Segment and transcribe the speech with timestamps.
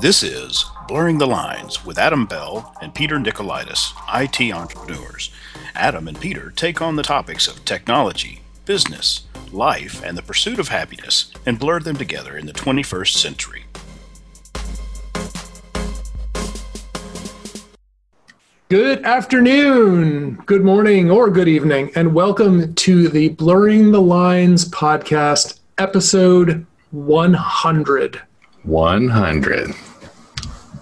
[0.00, 5.30] This is Blurring the Lines with Adam Bell and Peter Nicolaitis, IT entrepreneurs.
[5.74, 10.68] Adam and Peter take on the topics of technology, business, life, and the pursuit of
[10.68, 13.64] happiness and blur them together in the 21st century.
[18.70, 25.60] Good afternoon, good morning, or good evening, and welcome to the Blurring the Lines podcast,
[25.76, 28.22] episode 100.
[28.62, 29.74] 100.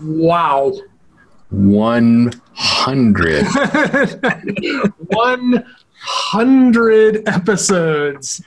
[0.01, 0.73] Wow.
[1.51, 3.47] 100.
[5.09, 8.43] 100 episodes.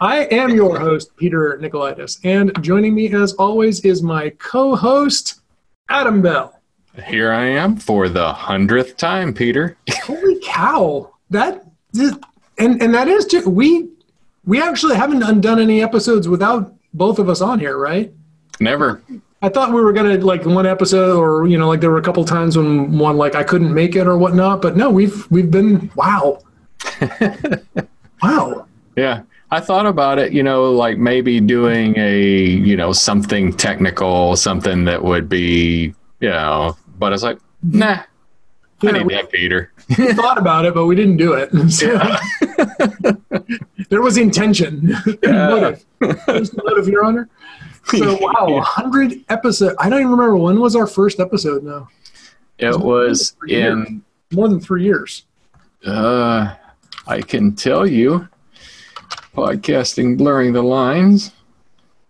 [0.00, 5.40] I am your host, Peter Nicolaitis, and joining me as always is my co host,
[5.88, 6.60] Adam Bell.
[7.06, 9.76] Here I am for the hundredth time, Peter.
[10.04, 11.12] Holy cow.
[11.30, 13.88] That, and, and that is, just, we,
[14.44, 18.12] we actually haven't done any episodes without both of us on here, right?
[18.60, 19.02] Never.
[19.42, 22.02] I thought we were gonna like one episode, or you know, like there were a
[22.02, 24.62] couple times when one like I couldn't make it or whatnot.
[24.62, 26.38] But no, we've we've been wow,
[28.22, 28.66] wow.
[28.96, 30.32] Yeah, I thought about it.
[30.32, 36.30] You know, like maybe doing a you know something technical, something that would be you
[36.30, 38.02] know, but I was like, nah.
[38.82, 39.72] Yeah, I need we- that, Peter.
[39.98, 41.50] we thought about it, but we didn't do it.
[41.70, 41.98] So,
[43.88, 45.84] there was intention, motive.
[46.00, 47.28] There's the motive, Your Honor.
[47.86, 49.74] So wow, hundred episode.
[49.78, 51.62] I don't even remember when was our first episode.
[51.62, 51.88] Now
[52.58, 54.02] It was in.
[54.32, 55.24] more than three years.
[55.84, 56.54] Uh,
[57.06, 58.28] I can tell you,
[59.36, 61.30] podcasting blurring the lines.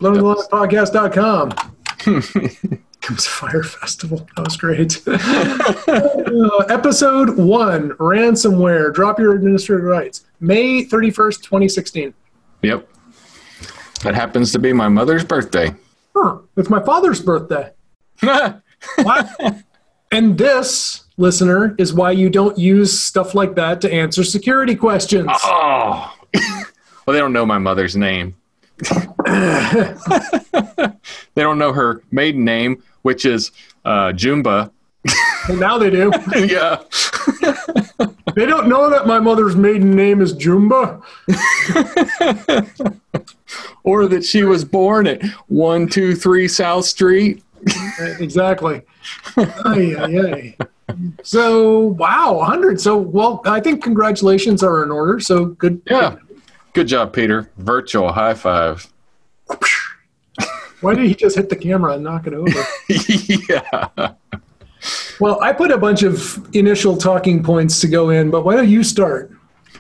[0.00, 1.50] blowingthelinepodcast.com
[3.00, 10.84] comes fire festival that was great Uh, episode one ransomware drop your administrative rights may
[10.84, 12.14] 31st 2016
[12.62, 12.88] Yep.
[14.02, 15.75] That happens to be my mother's birthday.
[16.14, 17.70] huh it's my father's birthday
[18.22, 18.62] Wow.
[20.12, 25.28] and this listener is why you don't use stuff like that to answer security questions
[25.44, 26.15] Oh.
[26.34, 28.34] well, they don't know my mother's name.
[28.84, 29.94] they
[31.37, 33.50] don't know her maiden name, which is
[33.84, 34.70] uh, Jumba.
[35.49, 36.82] and now they do yeah.
[38.36, 41.02] They don't know that my mother's maiden name is jumba
[43.84, 47.42] Or that she was born at 123 South Street.
[48.19, 48.82] exactly.
[49.36, 50.56] Ay, ay, ay.
[51.22, 52.80] So wow, 100.
[52.80, 55.20] So well, I think congratulations are in order.
[55.20, 55.80] So good.
[55.86, 56.16] Yeah.
[56.75, 57.50] Good job, Peter.
[57.56, 58.86] Virtual high five.
[60.80, 62.66] Why did he just hit the camera and knock it over?
[63.48, 64.12] yeah.
[65.20, 68.69] Well, I put a bunch of initial talking points to go in, but why don't
[68.69, 69.32] you start?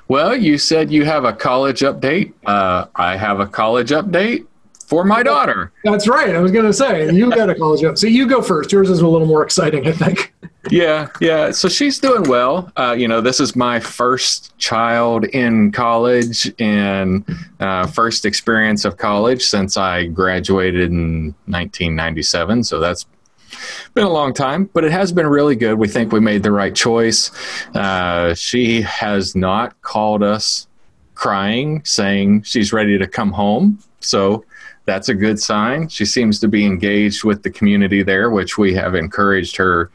[0.08, 2.32] Well, you said you have a college update.
[2.44, 4.46] Uh, I have a college update
[4.86, 5.72] for my daughter.
[5.82, 6.34] That's right.
[6.34, 7.98] I was going to say you got a college up.
[7.98, 8.70] So you go first.
[8.72, 10.32] Yours is a little more exciting, I think.
[10.70, 11.50] Yeah, yeah.
[11.52, 12.72] So she's doing well.
[12.76, 17.24] Uh, you know, this is my first child in college and
[17.60, 22.64] uh, first experience of college since I graduated in 1997.
[22.64, 23.06] So that's
[23.94, 25.74] been a long time, but it has been really good.
[25.74, 27.30] We think we made the right choice.
[27.74, 30.68] Uh, she has not called us
[31.14, 33.78] crying, saying she's ready to come home.
[34.00, 34.44] So
[34.84, 35.88] that's a good sign.
[35.88, 39.90] She seems to be engaged with the community there, which we have encouraged her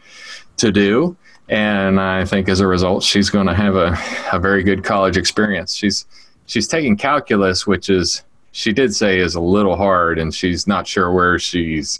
[0.57, 1.15] to do.
[1.49, 3.97] And I think as a result, she's going to have a,
[4.31, 5.75] a very good college experience.
[5.75, 6.05] She's
[6.45, 10.87] she's taking calculus, which is she did say is a little hard, and she's not
[10.87, 11.97] sure where she's,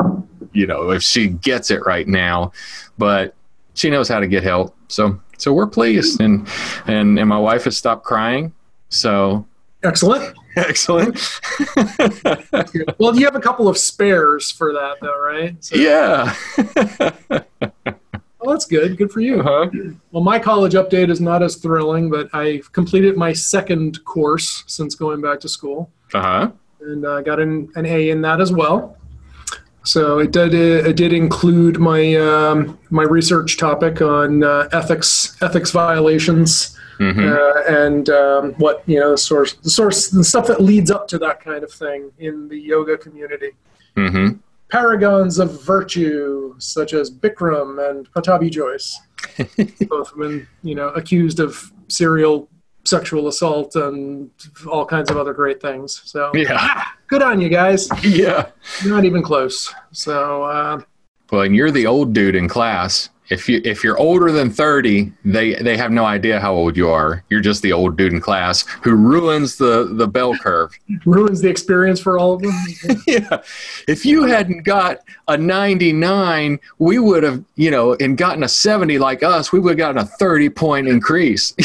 [0.54, 2.52] you know, if she gets it right now,
[2.98, 3.34] but
[3.74, 4.76] she knows how to get help.
[4.88, 6.48] So so we're pleased, and
[6.88, 8.54] and and my wife has stopped crying.
[8.90, 9.46] So
[9.84, 10.36] Excellent.
[10.56, 11.20] excellent.
[13.00, 15.56] Well, you have a couple of spares for that, though, right?
[15.64, 16.36] So, yeah.
[18.40, 18.98] well, that's good.
[18.98, 19.40] Good for you.
[19.40, 19.70] uh-huh.
[20.12, 24.94] Well, my college update is not as thrilling, but I completed my second course since
[24.94, 25.90] going back to school.
[26.14, 26.52] Uh-huh.
[26.82, 28.98] and I got an, an A in that as well.
[29.84, 35.72] So it did it did include my um, my research topic on uh, ethics ethics
[35.72, 37.32] violations Mhm.
[37.36, 41.08] uh, and um, what you know the source the source the stuff that leads up
[41.08, 43.52] to that kind of thing in the yoga community.
[43.98, 44.38] Mhm.
[44.72, 49.00] Paragons of virtue such as Bikram and Pattabhi Jois,
[49.90, 52.48] both have been you know accused of serial
[52.84, 54.30] sexual assault and
[54.70, 56.02] all kinds of other great things.
[56.06, 56.84] So Yeah.
[57.08, 57.90] good on you guys.
[58.04, 58.48] Yeah.
[58.86, 59.74] Not even close.
[59.92, 60.82] So uh,
[61.32, 65.12] Well, and you're the old dude in class, if you if you're older than 30
[65.24, 68.20] they they have no idea how old you are you're just the old dude in
[68.20, 72.54] class who ruins the the bell curve ruins the experience for all of them
[73.08, 73.42] yeah
[73.88, 75.00] if you hadn't got
[75.30, 79.72] a 99 we would have you know and gotten a 70 like us we would
[79.72, 81.56] have gotten a 30 point increase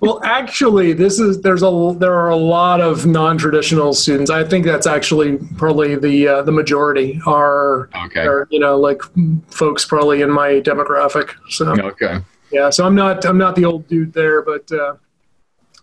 [0.00, 4.30] well, actually, this is there's a there are a lot of non-traditional students.
[4.30, 8.26] I think that's actually probably the uh, the majority are, okay.
[8.26, 9.02] are you know like
[9.48, 11.34] folks probably in my demographic.
[11.50, 12.20] So okay,
[12.50, 12.70] yeah.
[12.70, 14.94] So I'm not I'm not the old dude there, but uh,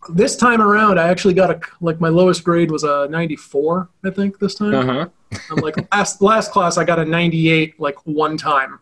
[0.10, 3.90] this time around, I actually got a like my lowest grade was a 94.
[4.04, 4.74] I think this time.
[4.74, 5.10] Uh-huh.
[5.52, 8.80] I'm like last last class I got a 98 like one time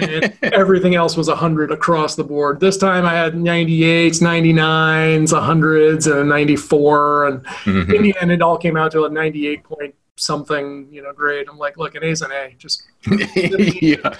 [0.00, 2.60] and everything else was 100 across the board.
[2.60, 7.26] This time I had 98s, 99s, 100s, and a 94.
[7.26, 7.92] And mm-hmm.
[7.92, 11.48] in the end, it all came out to a 98 point something, you know, grade.
[11.50, 12.54] I'm like, look, an A's an A.
[12.58, 14.14] Just yeah.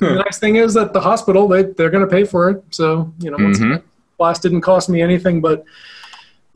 [0.00, 2.62] the nice thing is that the hospital, they, they're going to pay for it.
[2.70, 3.86] So, you know, once mm-hmm.
[4.18, 5.64] class didn't cost me anything, but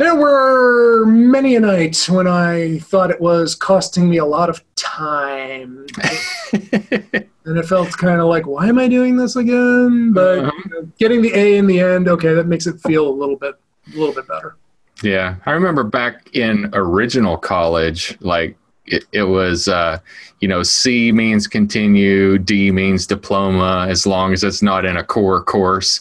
[0.01, 4.63] there were many a night when I thought it was costing me a lot of
[4.75, 5.87] time.
[6.53, 10.13] and it felt kind of like, why am I doing this again?
[10.15, 10.53] But uh-huh.
[10.65, 13.37] you know, getting the A in the end, okay, that makes it feel a little
[13.37, 13.57] bit,
[13.89, 14.57] a little bit better.
[15.03, 18.57] Yeah, I remember back in original college, like
[18.87, 19.99] it, it was, uh,
[20.41, 25.05] you know, C means continue, D means diploma, as long as it's not in a
[25.05, 26.01] core course.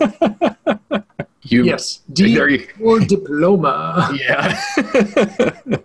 [1.44, 2.38] You, yes, D
[2.82, 4.16] or diploma.
[4.18, 4.60] Yeah.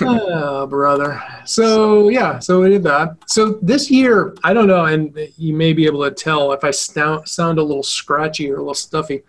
[0.00, 1.22] oh, brother.
[1.44, 3.16] So yeah, so we did that.
[3.26, 6.70] So this year, I don't know, and you may be able to tell if I
[6.70, 9.22] sound sound a little scratchy or a little stuffy.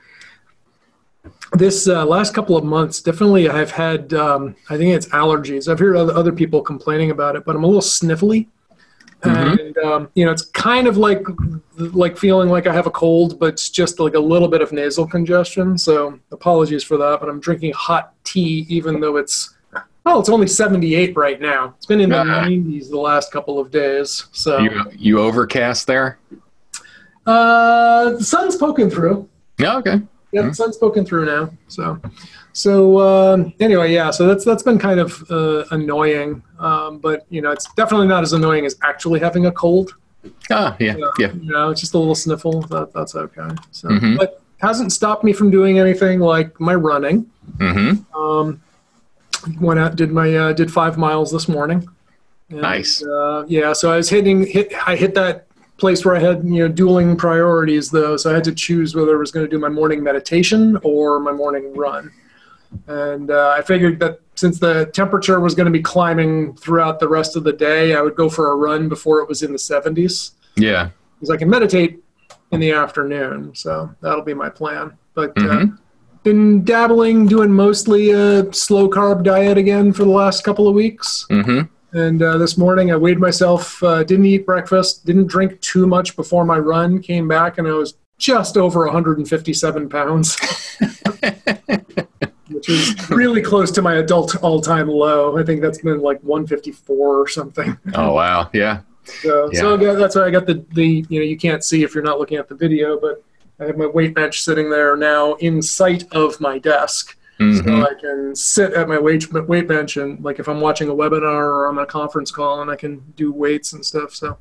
[1.54, 4.14] This uh, last couple of months, definitely, I've had.
[4.14, 5.72] Um, I think it's allergies.
[5.72, 8.48] I've heard other people complaining about it, but I'm a little sniffly.
[9.22, 9.60] Mm-hmm.
[9.60, 11.26] and um, you know it's kind of like
[11.78, 14.72] like feeling like I have a cold, but it's just like a little bit of
[14.72, 15.78] nasal congestion.
[15.78, 19.56] So apologies for that, but I'm drinking hot tea even though it's
[20.06, 21.74] well, it's only 78 right now.
[21.78, 24.28] It's been in the uh, 90s the last couple of days.
[24.32, 26.20] So you you overcast there?
[27.26, 29.28] Uh, the sun's poking through.
[29.58, 29.78] Yeah.
[29.78, 30.02] Okay.
[30.36, 30.50] Yeah, mm-hmm.
[30.50, 31.50] the sun's poking through now.
[31.70, 31.98] So
[32.52, 34.12] so um, anyway, yeah.
[34.12, 38.22] So that's that's been kind of uh, annoying, um, but you know, it's definitely not
[38.22, 39.96] as annoying as actually having a cold.
[40.52, 41.32] Ah, yeah, yeah.
[41.32, 42.64] You know, it's just a little sniffle.
[42.64, 43.50] That, that's okay.
[43.72, 44.18] So, mm-hmm.
[44.18, 47.32] but hasn't stopped me from doing anything like my running.
[47.60, 48.14] Mm-hmm.
[48.14, 48.62] Um,
[49.62, 51.88] went out, did my uh, did five miles this morning.
[52.50, 53.02] And, nice.
[53.02, 53.72] Uh, yeah.
[53.72, 54.74] So I was hitting hit.
[54.86, 55.45] I hit that
[55.78, 59.16] place where I had you know dueling priorities though, so I had to choose whether
[59.16, 62.12] I was going to do my morning meditation or my morning run.
[62.88, 67.08] And uh, I figured that since the temperature was going to be climbing throughout the
[67.08, 69.58] rest of the day, I would go for a run before it was in the
[69.58, 70.32] 70s.
[70.56, 70.90] Yeah.
[71.16, 72.04] Because I can meditate
[72.52, 73.56] in the afternoon.
[73.56, 74.98] So that'll be my plan.
[75.14, 75.74] But uh, mm-hmm.
[75.74, 75.78] uh,
[76.24, 81.26] been dabbling, doing mostly a slow carb diet again for the last couple of weeks.
[81.30, 81.62] Mm-hmm.
[81.96, 86.18] And uh, this morning I weighed myself, uh, didn't eat breakfast, didn't drink too much
[86.18, 90.38] before my run, came back and I was just over 157 pounds.
[92.50, 95.38] which is really close to my adult all-time low.
[95.38, 97.78] I think that's been like 154 or something.
[97.94, 98.82] Oh wow, yeah.
[99.06, 99.60] So, yeah.
[99.60, 102.20] so that's why I got the the you know you can't see if you're not
[102.20, 103.24] looking at the video, but
[103.60, 107.18] I have my weight bench sitting there now in sight of my desk.
[107.40, 107.68] Mm-hmm.
[107.68, 110.94] So I can sit at my weight weight bench and like if I'm watching a
[110.94, 114.16] webinar or I'm on a conference call and I can do weights and stuff.
[114.16, 114.38] So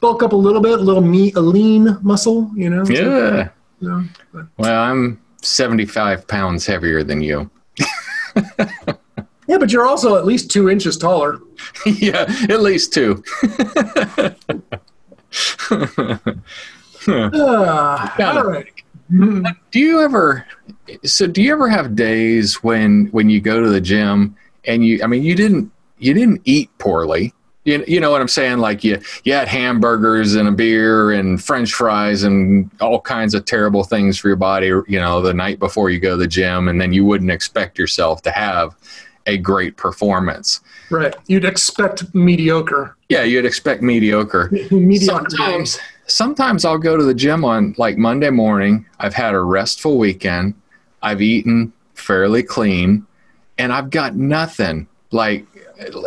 [0.00, 2.84] bulk up a little bit, a little meat, a lean muscle, you know.
[2.84, 3.48] Yeah.
[3.80, 3.88] You
[4.32, 7.50] know, well, I'm 75 pounds heavier than you.
[8.36, 11.38] yeah, but you're also at least two inches taller.
[11.86, 13.22] yeah, at least two.
[17.08, 18.66] uh, all right.
[19.10, 20.46] Do you ever?
[21.04, 25.00] So, do you ever have days when when you go to the gym and you?
[25.02, 27.32] I mean, you didn't you didn't eat poorly,
[27.68, 28.58] you, you know what I'm saying?
[28.58, 33.44] Like you, you had hamburgers and a beer and French fries and all kinds of
[33.44, 36.68] terrible things for your body, you know, the night before you go to the gym,
[36.68, 38.74] and then you wouldn't expect yourself to have
[39.26, 40.60] a great performance.
[40.90, 41.14] Right.
[41.26, 42.96] You'd expect mediocre.
[43.10, 44.48] Yeah, you'd expect mediocre.
[44.70, 45.28] mediocre.
[45.28, 48.86] Sometimes, sometimes I'll go to the gym on like Monday morning.
[48.98, 50.54] I've had a restful weekend.
[51.02, 53.06] I've eaten fairly clean,
[53.56, 55.46] and I've got nothing like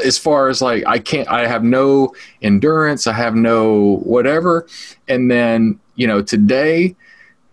[0.03, 4.67] as far as like I can't I have no endurance, I have no whatever.
[5.08, 6.96] And then, you know, today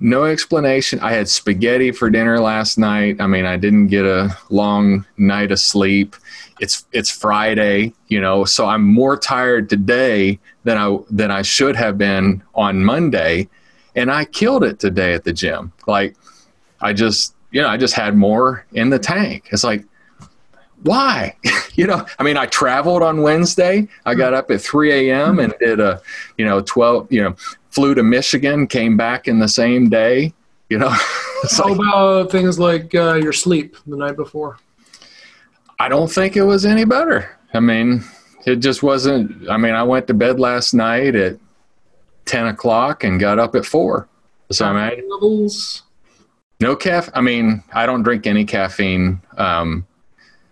[0.00, 1.00] no explanation.
[1.00, 3.20] I had spaghetti for dinner last night.
[3.20, 6.14] I mean, I didn't get a long night of sleep.
[6.60, 11.76] It's it's Friday, you know, so I'm more tired today than I than I should
[11.76, 13.48] have been on Monday,
[13.94, 15.72] and I killed it today at the gym.
[15.86, 16.16] Like
[16.80, 19.48] I just, you know, I just had more in the tank.
[19.52, 19.84] It's like
[20.82, 21.36] why?
[21.74, 23.88] you know, I mean, I traveled on Wednesday.
[24.04, 25.38] I got up at 3 a.m.
[25.38, 26.00] and did a,
[26.36, 27.34] you know, 12, you know,
[27.70, 30.32] flew to Michigan, came back in the same day.
[30.68, 30.88] You know,
[31.56, 34.58] how like, about things like uh, your sleep the night before?
[35.78, 37.30] I don't think it was any better.
[37.54, 38.04] I mean,
[38.46, 39.48] it just wasn't.
[39.48, 41.38] I mean, I went to bed last night at
[42.24, 44.08] 10 o'clock and got up at four.
[44.50, 45.82] So I mean, levels.
[46.60, 47.12] No caffeine.
[47.14, 49.20] I mean, I don't drink any caffeine.
[49.36, 49.86] Um,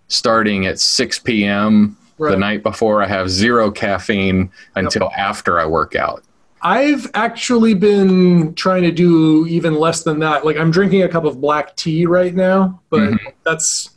[0.08, 1.96] starting at 6 p.m.
[2.18, 2.30] Right.
[2.30, 3.02] the night before.
[3.02, 5.18] I have zero caffeine until yep.
[5.18, 6.24] after I work out.
[6.62, 10.44] I've actually been trying to do even less than that.
[10.44, 13.28] Like I'm drinking a cup of black tea right now, but mm-hmm.
[13.44, 13.90] that's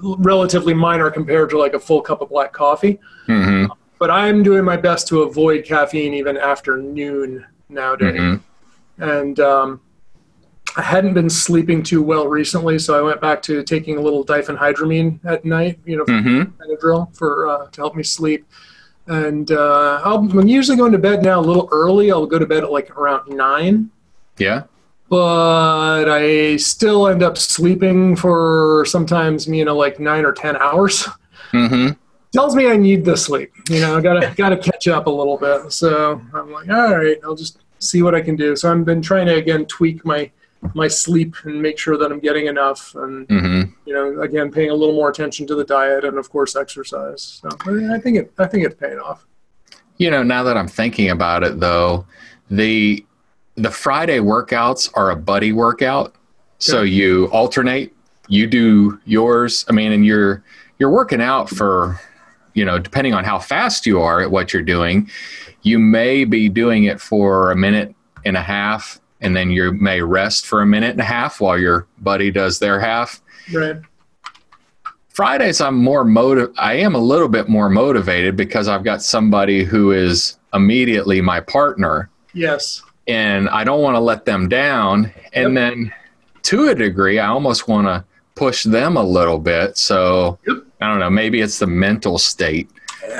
[0.00, 2.98] relatively minor compared to like a full cup of black coffee.
[3.28, 3.72] Mm-hmm.
[3.98, 8.20] But I'm doing my best to avoid caffeine even after noon nowadays.
[8.20, 9.02] Mm-hmm.
[9.02, 9.80] And um,
[10.76, 14.24] I hadn't been sleeping too well recently, so I went back to taking a little
[14.24, 16.50] diphenhydramine at night, you know, mm-hmm.
[16.60, 18.46] Benadryl for uh, to help me sleep.
[19.06, 22.10] And uh, i am usually going to bed now a little early.
[22.10, 23.90] I'll go to bed at like around nine.
[24.36, 24.64] Yeah.
[25.08, 31.08] But I still end up sleeping for sometimes you know like nine or ten hours.
[31.52, 31.92] Mm-hmm.
[32.32, 33.52] Tells me I need the sleep.
[33.70, 35.72] You know, I gotta gotta catch up a little bit.
[35.72, 38.56] So I'm like, all right, I'll just see what I can do.
[38.56, 40.30] So I've been trying to again tweak my
[40.74, 43.72] my sleep and make sure that I'm getting enough, and mm-hmm.
[43.84, 47.40] you know, again, paying a little more attention to the diet and of course exercise.
[47.42, 47.48] So
[47.92, 49.26] I think it, I think it's paying off.
[49.98, 52.06] You know, now that I'm thinking about it, though,
[52.50, 53.04] the
[53.56, 56.14] the Friday workouts are a buddy workout,
[56.58, 57.92] so you alternate.
[58.28, 59.64] You do yours.
[59.68, 60.42] I mean, and you're
[60.78, 62.00] you're working out for,
[62.54, 65.10] you know, depending on how fast you are at what you're doing,
[65.62, 67.94] you may be doing it for a minute
[68.24, 71.58] and a half and then you may rest for a minute and a half while
[71.58, 73.22] your buddy does their half.
[73.52, 73.76] Right.
[75.08, 76.52] Fridays, I'm more motive.
[76.58, 81.40] I am a little bit more motivated because I've got somebody who is immediately my
[81.40, 82.10] partner.
[82.34, 82.82] Yes.
[83.08, 85.12] And I don't want to let them down.
[85.32, 85.54] And yep.
[85.54, 85.92] then,
[86.42, 89.76] to a degree, I almost want to push them a little bit.
[89.78, 90.56] So yep.
[90.80, 91.10] I don't know.
[91.10, 92.68] Maybe it's the mental state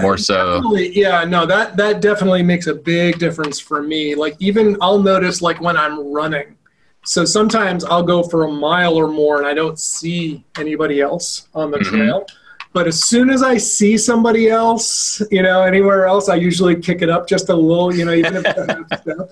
[0.03, 4.77] more so yeah no that that definitely makes a big difference for me like even
[4.81, 6.57] i'll notice like when i'm running
[7.05, 11.49] so sometimes i'll go for a mile or more and i don't see anybody else
[11.55, 11.97] on the mm-hmm.
[11.97, 12.27] trail
[12.73, 17.03] but as soon as i see somebody else you know anywhere else i usually kick
[17.03, 19.29] it up just a little you know even if it's a half step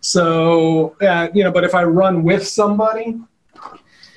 [0.00, 3.18] so uh, you know but if i run with somebody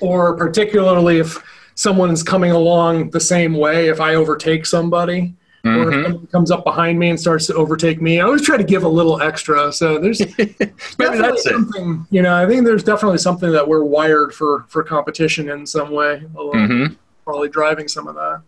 [0.00, 1.42] or particularly if
[1.74, 6.14] someone's coming along the same way if i overtake somebody mm-hmm.
[6.14, 8.20] or comes up behind me and starts to overtake me.
[8.20, 9.72] I always try to give a little extra.
[9.72, 10.18] So there's
[10.98, 15.48] definitely something, you know, I think there's definitely something that we're wired for for competition
[15.50, 16.22] in some way.
[16.34, 16.94] Mm-hmm.
[17.24, 18.42] Probably driving some of that.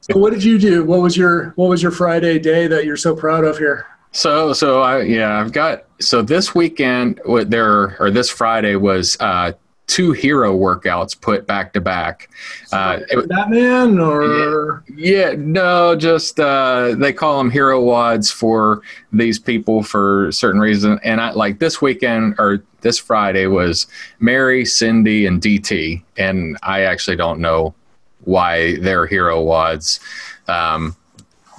[0.00, 0.84] so what did you do?
[0.84, 3.86] What was your what was your Friday day that you're so proud of here?
[4.14, 9.16] So so I yeah I've got so this weekend what there or this Friday was
[9.18, 9.52] uh,
[9.88, 12.30] two hero workouts put back to back.
[12.72, 19.40] Uh, Batman or yeah, yeah, no, just uh, they call them hero wads for these
[19.40, 21.00] people for certain reason.
[21.02, 23.88] And I like this weekend or this Friday was
[24.20, 27.74] Mary, Cindy, and DT, and I actually don't know
[28.20, 29.98] why they're hero wads.
[30.46, 30.96] Um,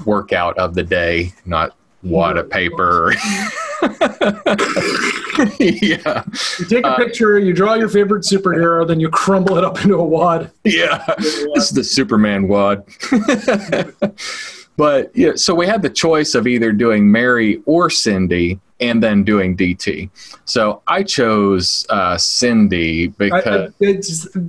[0.06, 3.14] workout of the day, not wad of paper.
[5.60, 6.24] yeah.
[6.60, 9.84] You take a uh, picture, you draw your favorite superhero, then you crumble it up
[9.84, 10.52] into a wad.
[10.64, 11.04] Yeah.
[11.18, 12.86] This is the Superman wad.
[14.78, 19.24] but yeah, so we had the choice of either doing Mary or Cindy and then
[19.24, 20.10] doing DT.
[20.46, 23.72] So I chose uh, Cindy because.
[23.82, 23.86] I,
[24.40, 24.42] I,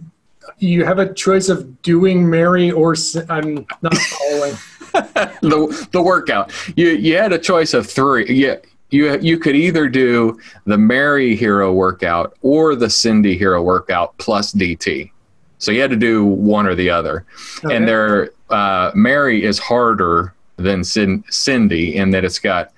[0.59, 2.95] you have a choice of doing Mary or
[3.29, 4.55] I'm not following.
[5.43, 6.53] the the workout.
[6.77, 8.27] You you had a choice of three.
[8.29, 8.57] Yeah,
[8.91, 14.53] you you could either do the Mary Hero workout or the Cindy Hero workout plus
[14.53, 15.11] DT.
[15.59, 17.25] So you had to do one or the other.
[17.65, 17.75] Okay.
[17.75, 22.73] And there, uh, Mary is harder than Cindy in that it's got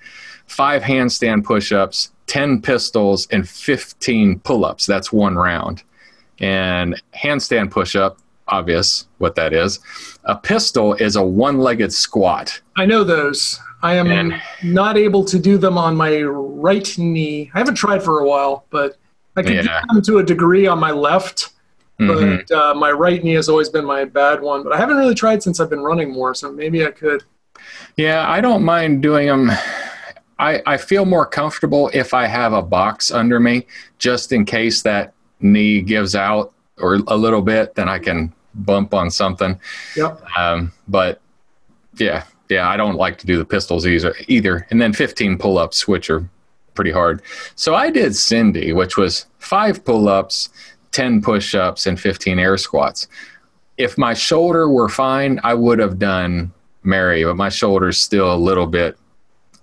[0.47, 4.85] five handstand push-ups, ten pistols, and fifteen pull-ups.
[4.85, 5.83] That's one round.
[6.39, 8.17] And handstand push-up,
[8.49, 9.79] obvious what that is.
[10.25, 12.59] A pistol is a one-legged squat.
[12.77, 13.59] I know those.
[13.81, 17.49] I am And- not able to do them on my right knee.
[17.53, 18.97] I haven't tried for a while, but
[19.37, 21.49] I can do them to a degree on my left.
[21.99, 22.45] Mhm.
[22.47, 24.63] But uh, my right knee has always been my bad one.
[24.63, 27.23] But I haven't really tried since I've been running more, so maybe I could.
[27.97, 29.51] Yeah, I don't mind doing them.
[30.39, 33.65] I, I feel more comfortable if I have a box under me,
[33.97, 38.93] just in case that knee gives out or a little bit, then I can bump
[38.93, 39.59] on something.
[39.95, 40.21] Yep.
[40.37, 41.21] Um, but
[41.97, 44.67] yeah, yeah, I don't like to do the pistols either, either.
[44.69, 46.27] And then 15 pull ups, which are
[46.73, 47.21] pretty hard.
[47.55, 50.49] So I did Cindy, which was five pull ups,
[50.91, 53.07] 10 push ups, and 15 air squats.
[53.77, 56.51] If my shoulder were fine, I would have done
[56.83, 58.97] Mary, but my shoulder's still a little bit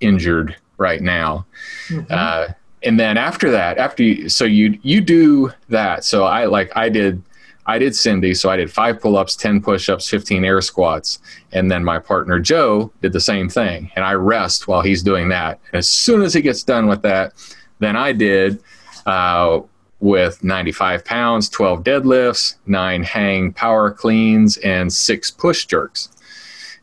[0.00, 1.47] injured right now.
[1.88, 2.07] Mhm.
[2.11, 2.49] Uh,
[2.83, 6.05] and then after that, after you, so you you do that.
[6.05, 7.23] So I like I did
[7.67, 11.19] I did Cindy, so I did five pull ups, ten push ups, fifteen air squats,
[11.53, 13.91] and then my partner Joe did the same thing.
[13.97, 15.59] And I rest while he's doing that.
[15.73, 17.33] And as soon as he gets done with that,
[17.79, 18.63] then I did
[19.07, 19.61] uh,
[20.01, 26.11] with 95 pounds, 12 deadlifts, nine hang power cleans, and six push jerks.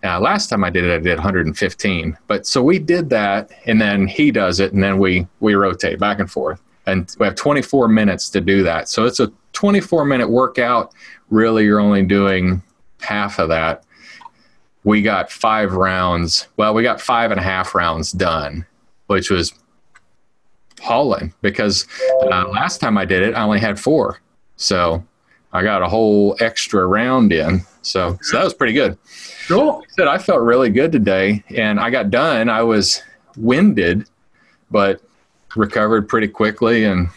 [0.04, 2.18] Uh, last time I did it, I did 115.
[2.28, 6.00] But so we did that, and then he does it, and then we we rotate
[6.00, 8.90] back and forth, and we have 24 minutes to do that.
[8.90, 10.94] So it's a 24 minute workout.
[11.30, 12.62] Really, you're only doing
[13.02, 13.84] half of that.
[14.84, 16.48] We got five rounds.
[16.58, 18.66] Well, we got five and a half rounds done,
[19.08, 19.54] which was
[20.82, 21.88] hauling because
[22.24, 24.20] uh, last time I did it, I only had four.
[24.58, 25.04] So
[25.54, 27.62] I got a whole extra round in.
[27.82, 28.98] So, so that was pretty good
[29.48, 29.84] Cool.
[29.84, 32.50] I said I felt really good today, and I got done.
[32.50, 33.02] I was
[33.36, 34.08] winded,
[34.72, 35.02] but
[35.56, 37.10] recovered pretty quickly and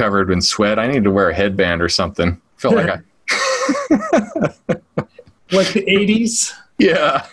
[0.00, 0.78] covered in sweat.
[0.78, 2.40] I need to wear a headband or something.
[2.56, 2.98] Felt like I,
[5.52, 6.52] Like the 80s.
[6.78, 7.26] yeah.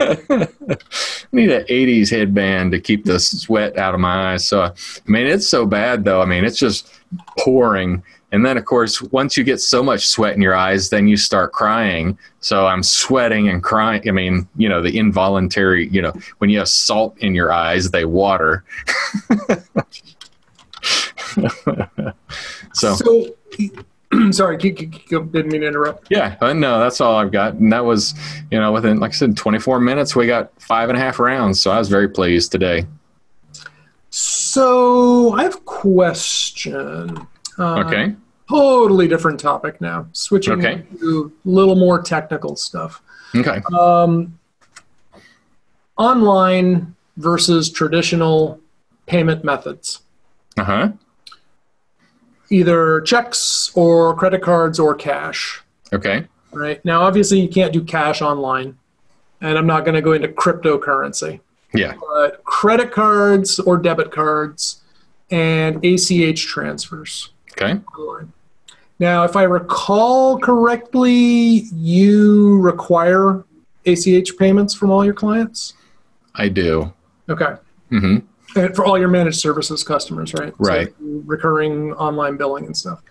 [0.00, 0.48] I
[1.32, 4.46] need an '80s headband to keep the sweat out of my eyes.
[4.48, 4.72] So, I
[5.06, 6.20] mean, it's so bad though.
[6.22, 6.92] I mean, it's just
[7.38, 8.02] pouring.
[8.32, 11.16] And then, of course, once you get so much sweat in your eyes, then you
[11.16, 12.16] start crying.
[12.40, 14.08] So I'm sweating and crying.
[14.08, 17.90] I mean, you know, the involuntary, you know, when you have salt in your eyes,
[17.90, 18.64] they water.
[22.72, 23.26] so, So,
[24.32, 26.08] sorry, didn't mean to interrupt.
[26.10, 27.54] yeah, uh, no, that's all I've got.
[27.54, 28.14] And that was,
[28.50, 31.60] you know, within, like I said, 24 minutes, we got five and a half rounds.
[31.60, 32.86] So I was very pleased today.
[34.10, 37.26] So, I have a question.
[37.58, 38.14] Uh, Okay.
[38.48, 40.08] Totally different topic now.
[40.10, 40.82] Switching Okay.
[40.98, 43.00] to a little more technical stuff.
[43.36, 43.62] Okay.
[43.78, 44.36] Um,
[45.96, 48.58] online versus traditional
[49.06, 50.00] payment methods,
[50.58, 50.88] Uh huh.
[52.50, 55.62] Either checks or credit cards or cash.
[55.92, 56.26] Okay.
[56.52, 58.76] Right now, obviously, you can't do cash online,
[59.40, 61.40] and I'm not going to go into cryptocurrency.
[61.72, 61.94] Yeah.
[62.00, 64.80] But credit cards or debit cards
[65.30, 67.30] and ACH transfers.
[67.52, 67.80] Okay.
[67.94, 68.32] online.
[68.98, 73.44] Now, if I recall correctly, you require
[73.86, 75.74] ACH payments from all your clients.
[76.34, 76.92] I do.
[77.28, 77.54] Okay.
[77.88, 80.52] hmm And for all your managed services customers, right?
[80.60, 80.94] So Right.
[81.00, 83.02] recurring online billing and stuff.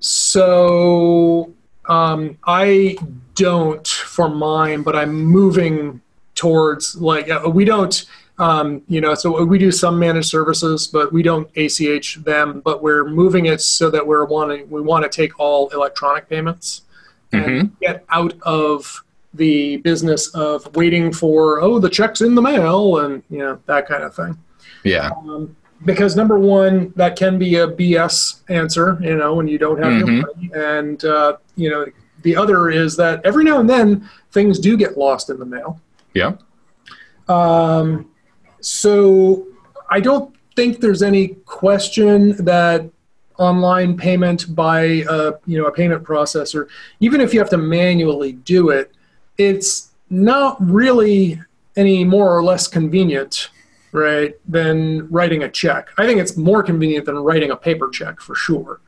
[0.00, 1.52] So
[1.88, 2.96] um, I
[3.34, 6.00] don't for mine, but I'm moving
[6.34, 8.04] towards like uh, we don't.
[8.38, 12.60] Um, you know, so we do some managed services, but we don't ACH them.
[12.64, 16.82] But we're moving it so that we're wanting we want to take all electronic payments
[17.32, 19.04] and get out of
[19.34, 23.88] the business of waiting for oh the check's in the mail and you know that
[23.88, 24.36] kind of thing
[24.84, 25.10] Yeah.
[25.10, 29.82] um, because number one that can be a bs answer you know when you don't
[29.82, 30.22] have your Mhm.
[30.22, 31.84] money and uh, you know
[32.22, 35.80] the other is that every now and then things do get lost in the mail
[36.14, 36.32] Yeah.
[37.28, 38.08] um,
[38.60, 39.46] so
[39.90, 42.88] I don't think there's any question that
[43.38, 46.68] online payment by a, you know a payment processor,
[47.00, 48.92] even if you have to manually do it,
[49.38, 51.40] it's not really
[51.76, 53.48] any more or less convenient,
[53.92, 55.90] right, than writing a check.
[55.98, 58.80] I think it's more convenient than writing a paper check for sure,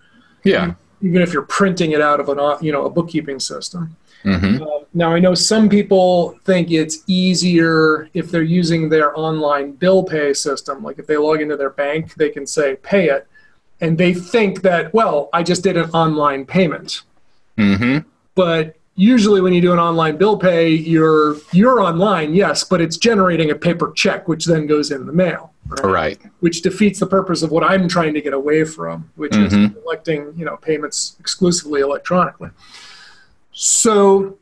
[0.45, 0.75] Yeah.
[1.03, 3.97] even if you're printing it out of an you know a bookkeeping system.
[4.23, 9.73] hmm Uh, now, I know some people think it's easier if they're using their online
[9.73, 10.83] bill pay system.
[10.83, 13.27] Like if they log into their bank, they can say pay it.
[13.81, 17.03] And they think that, well, I just did an online payment.
[17.59, 17.99] hmm
[18.35, 22.97] But usually when you do an online bill pay, you're, you're online, yes, but it's
[22.97, 25.53] generating a paper check, which then goes in the mail.
[25.83, 26.21] Right.
[26.41, 29.47] Which defeats the purpose of what I'm trying to get away from, which Mhm.
[29.47, 32.51] is collecting, you know, payments exclusively electronically.
[33.53, 34.37] So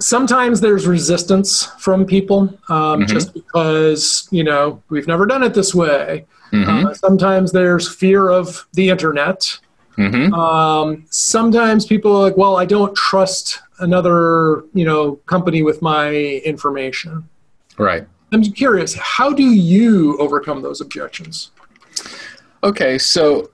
[0.00, 3.08] sometimes there's resistance from people um, Mhm.
[3.08, 6.24] just because you know we've never done it this way.
[6.52, 6.86] Mhm.
[6.86, 9.58] Uh, sometimes there's fear of the internet.
[9.98, 10.32] Mhm.
[10.32, 16.12] Um, sometimes people are like, well, I don't trust another you know company with my
[16.44, 17.28] information.
[17.76, 18.06] Right.
[18.32, 21.50] I'm curious, how do you overcome those objections?
[22.62, 23.50] Okay, so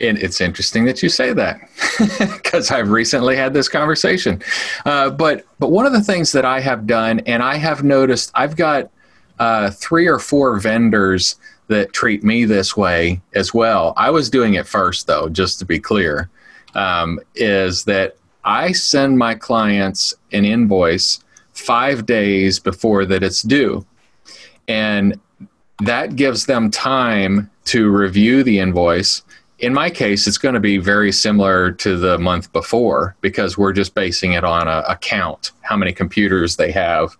[0.00, 1.60] and it's interesting that you say that
[2.18, 4.42] because I've recently had this conversation.
[4.84, 8.30] Uh, but but one of the things that I have done, and I have noticed,
[8.34, 8.90] I've got
[9.38, 11.36] uh, three or four vendors
[11.68, 13.92] that treat me this way as well.
[13.96, 16.28] I was doing it first, though, just to be clear,
[16.74, 23.86] um, is that I send my clients an invoice five days before that it's due,
[24.66, 25.20] and
[25.84, 29.22] that gives them time to review the invoice.
[29.58, 33.72] In my case, it's going to be very similar to the month before because we're
[33.72, 37.16] just basing it on a, a count, how many computers they have.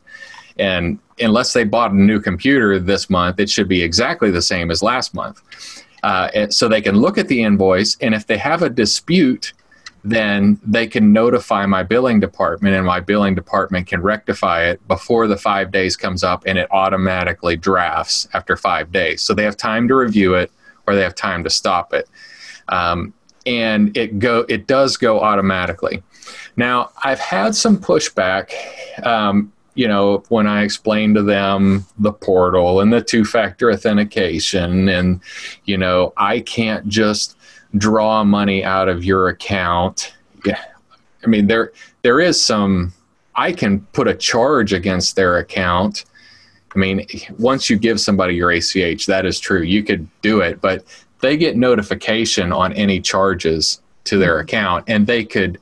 [0.59, 4.71] And unless they bought a new computer this month, it should be exactly the same
[4.71, 5.43] as last month.
[6.03, 9.53] Uh, so they can look at the invoice, and if they have a dispute,
[10.05, 15.27] then they can notify my billing department, and my billing department can rectify it before
[15.27, 19.23] the five days comes up, and it automatically drafts after five days.
[19.23, 20.53] So they have time to review it,
[20.87, 22.09] or they have time to stop it,
[22.69, 23.13] um,
[23.45, 26.03] and it go it does go automatically.
[26.57, 28.53] Now I've had some pushback.
[29.05, 34.89] Um, you know, when I explain to them the portal and the two factor authentication,
[34.89, 35.21] and,
[35.67, 37.37] you know, I can't just
[37.77, 40.15] draw money out of your account.
[40.45, 40.61] Yeah.
[41.23, 42.93] I mean, there there is some,
[43.37, 46.07] I can put a charge against their account.
[46.75, 47.07] I mean,
[47.39, 49.63] once you give somebody your ACH, that is true.
[49.63, 50.85] You could do it, but
[51.21, 55.61] they get notification on any charges to their account and they could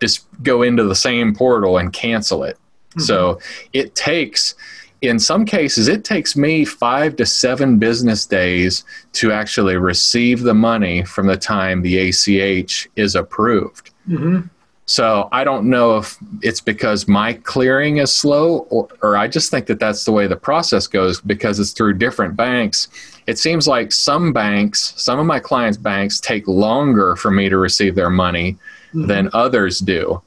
[0.00, 2.56] just go into the same portal and cancel it.
[2.98, 3.38] So
[3.72, 4.54] it takes,
[5.02, 10.54] in some cases, it takes me five to seven business days to actually receive the
[10.54, 13.90] money from the time the ACH is approved.
[14.06, 14.40] hmm
[14.86, 19.50] So I don't know if it's because my clearing is slow, or, or I just
[19.50, 22.88] think that that's the way the process goes because it's through different banks.
[23.26, 27.58] It seems like some banks, some of my clients' banks, take longer for me to
[27.58, 28.56] receive their money
[28.94, 30.22] than others do.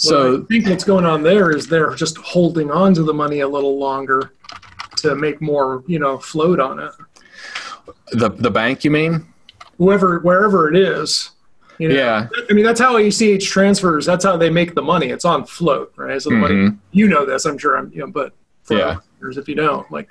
[0.00, 3.40] So I think what's going on there is they're just holding on to the money
[3.40, 4.32] a little longer
[4.96, 6.92] to make more, you know, float on it.
[8.12, 9.26] the the bank, you mean?
[9.78, 11.30] Whoever, wherever it is.
[11.78, 12.28] You know, Yeah.
[12.48, 14.04] I mean, that's how ACH transfers.
[14.06, 15.08] That's how they make the money.
[15.08, 16.20] It's on float, right?
[16.20, 16.78] So the money, Mhm.
[16.92, 17.76] you know this, I'm sure.
[17.76, 18.32] I'm, you know, but
[18.64, 18.96] for Yeah.
[19.22, 20.08] if you don't, like,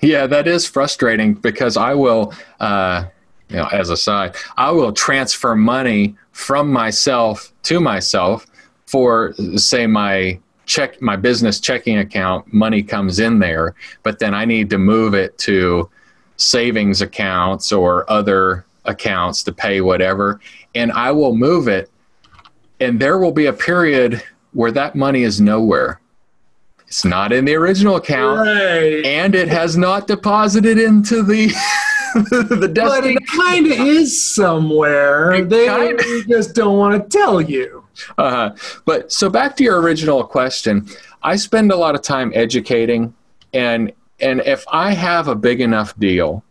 [0.00, 3.04] Yeah, that is frustrating because I will, uh,
[3.48, 8.46] you know, as a side, I will transfer money from myself to myself
[8.86, 12.52] for, say, my check, my business checking account.
[12.52, 15.88] Money comes in there, but then I need to move it to
[16.36, 20.40] savings accounts or other accounts to pay whatever,
[20.74, 21.90] and I will move it,
[22.80, 26.00] and there will be a period where that money is nowhere.
[26.88, 29.02] It's not in the original account right.
[29.06, 31.46] and it has not deposited into the
[32.14, 35.30] the But it kind of is somewhere.
[35.32, 37.81] It They kinda- just don't want to tell you.
[38.18, 38.50] Uh,
[38.84, 40.88] but so back to your original question,
[41.22, 43.14] I spend a lot of time educating,
[43.52, 46.44] and and if I have a big enough deal,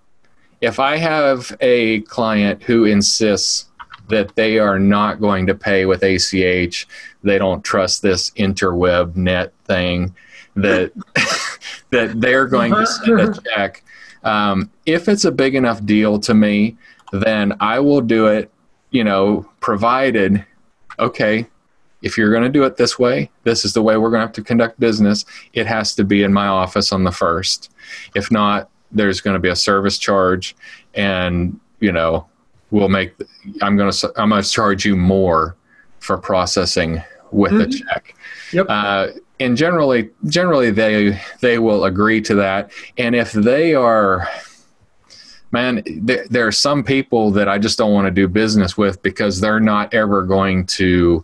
[0.59, 3.65] if I have a client who insists
[4.09, 6.87] that they are not going to pay with ACH,
[7.23, 10.15] they don't trust this interweb net thing,
[10.55, 10.91] that
[11.89, 13.83] that they're going to send a check.
[14.23, 16.77] Um, if it's a big enough deal to me,
[17.11, 18.51] then I will do it.
[18.91, 20.45] You know, provided
[21.01, 21.45] okay,
[22.01, 24.25] if you're going to do it this way, this is the way we're going to
[24.27, 25.25] have to conduct business.
[25.53, 27.71] It has to be in my office on the first.
[28.15, 30.55] If not, there's going to be a service charge,
[30.95, 32.27] and you know,
[32.71, 33.13] we'll make.
[33.61, 34.13] I'm going to.
[34.17, 35.55] I'm going to charge you more
[35.99, 37.87] for processing with the Mhm.
[37.87, 38.15] check.
[38.51, 38.65] Yep.
[38.67, 39.07] Uh,
[39.39, 42.71] and generally, generally they they will agree to that.
[42.97, 44.27] And if they are
[45.51, 49.01] man, there, there are some people that I just don't want to do business with
[49.03, 51.23] because they're not ever going to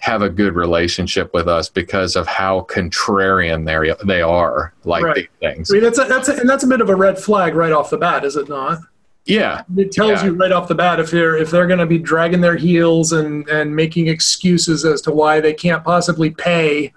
[0.00, 5.14] have a good relationship with us because of how contrarian they they are like Right.
[5.16, 5.70] these things.
[5.70, 7.72] I mean, that's a, that's a, and that's a bit of a red flag right
[7.72, 8.78] off the bat, is it not?
[9.24, 10.26] Yeah, It tells Yeah.
[10.26, 13.12] you right off the bat if they're if they're going to be dragging their heels
[13.12, 16.92] and and making excuses as to why they can't possibly pay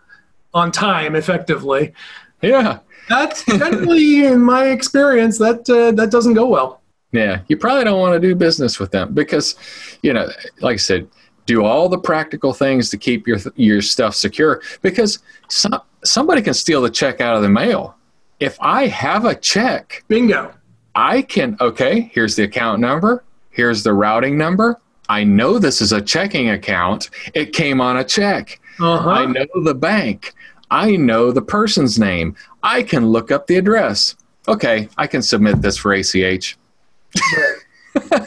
[0.54, 1.94] on time effectively.
[2.42, 2.80] yeah,
[3.12, 6.82] That's generally, in my experience, that uh, that doesn't go well.
[7.12, 7.42] yeah.
[7.50, 9.56] You probably don't want to do business with them because,
[10.02, 10.28] you know,
[10.62, 11.08] like I said,
[11.46, 15.20] do all the practical things to keep your your stuff secure because
[15.50, 17.96] some, somebody can steal the check out of the mail.
[18.40, 20.54] If I have a check, Bingo.
[20.96, 24.80] I can okay, here's the account number, here's the routing number.
[25.10, 27.10] I know this is a checking account.
[27.34, 28.62] It came on a check.
[28.80, 29.10] Uh-huh.
[29.10, 30.34] I know the bank.
[30.72, 32.36] I know the person's name.
[32.64, 34.16] I can look up the address.
[34.48, 36.58] Okay, I can submit this for ACH.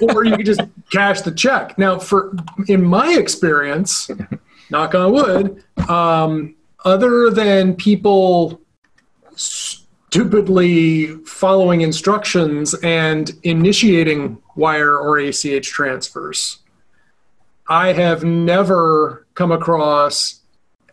[0.02, 0.60] or you could just
[0.92, 1.78] cash the check.
[1.78, 2.36] Now, for
[2.68, 4.10] in my experience,
[4.70, 6.54] knock on wood, um,
[6.84, 8.60] other than people
[9.34, 16.58] stupidly following instructions and initiating wire or ACH transfers,
[17.68, 20.40] I have never come across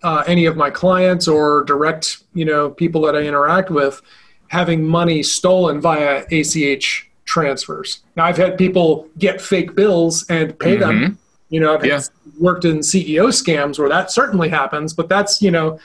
[0.03, 4.01] uh, any of my clients or direct, you know, people that I interact with
[4.47, 7.99] having money stolen via ACH transfers.
[8.17, 11.17] Now, I've had people get fake bills and pay them.
[11.49, 12.01] You know, I've Yeah.
[12.39, 15.79] worked in CEO scams where that certainly happens, but that's, you know,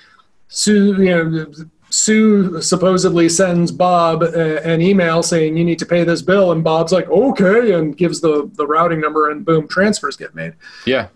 [0.49, 1.47] Sue, you know,
[1.91, 4.27] Sue supposedly sends Bob uh,
[4.65, 8.21] an email saying you need to pay this bill, and Bob's like, okay, and gives
[8.21, 10.55] the the routing number, and boom, transfers get made.
[10.85, 11.09] Yeah.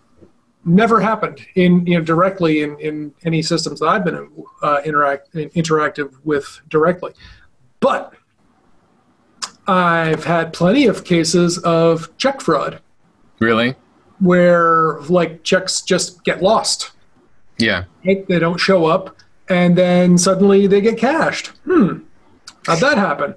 [0.64, 4.28] Never happened in you know directly in, in any systems that I've been
[4.62, 7.12] uh, interact interactive with directly,
[7.80, 8.12] but
[9.66, 12.80] I've had plenty of cases of check fraud
[13.38, 13.74] Really?
[14.18, 16.90] where like checks just get lost.
[17.58, 17.84] Yeah.
[18.04, 18.26] right?
[18.26, 19.16] They don't show up,
[19.48, 21.48] and then suddenly they get cashed.
[21.64, 22.00] Hmm,
[22.66, 23.34] how'd that happen?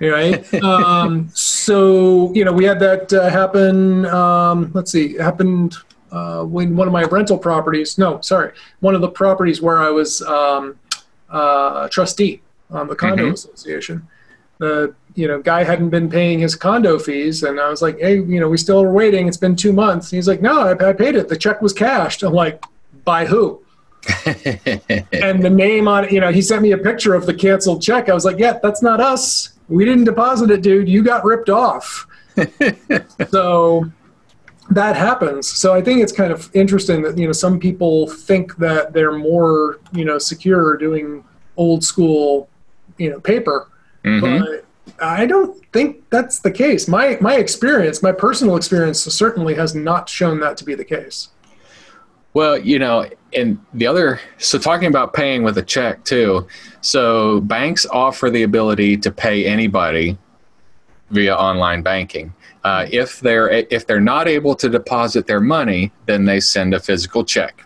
[0.00, 0.52] Right.
[0.62, 4.06] um, so you know, we had that uh, happen.
[4.06, 5.76] Um, let's see, it happened
[6.12, 7.98] uh, when one of my rental properties.
[7.98, 10.78] No, sorry, one of the properties where I was um,
[11.28, 13.32] uh, trustee on the condo Mhm.
[13.34, 14.06] association.
[14.58, 18.16] The you know guy hadn't been paying his condo fees, and I was like, hey,
[18.16, 19.26] you know, we still are waiting.
[19.26, 20.12] It's been two months.
[20.12, 21.28] And he's like, no, I, I paid it.
[21.28, 22.22] The check was cashed.
[22.22, 22.62] I'm like,
[23.04, 23.62] by who?
[24.26, 27.82] and the name on it, you know, he sent me a picture of the canceled
[27.82, 28.08] check.
[28.08, 29.50] I was like, yeah, that's not us.
[29.68, 30.88] We didn't deposit it, dude.
[30.88, 32.06] You got ripped off.
[33.30, 33.90] so
[34.70, 35.48] that happens.
[35.48, 39.16] So I think it's kind of interesting that, you know, some people think that they're
[39.18, 41.24] more, you know, secure doing
[41.56, 42.48] old school,
[42.96, 43.68] you know, paper.
[44.04, 44.40] Mhm.
[44.40, 44.64] But
[45.00, 46.88] I don't think that's the case.
[46.88, 51.28] My my experience, my personal experience certainly has not shown that to be the case.
[52.32, 56.46] Well, you know, and the other, so talking about paying with a check too.
[56.80, 60.16] So banks offer the ability to pay anybody
[61.10, 62.32] via online banking.
[62.62, 66.80] Uh, if they're if they're not able to deposit their money, then they send a
[66.80, 67.64] physical check.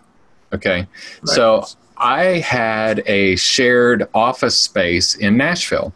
[0.53, 0.87] Okay,
[1.25, 1.65] so
[1.97, 5.93] I had a shared office space in Nashville,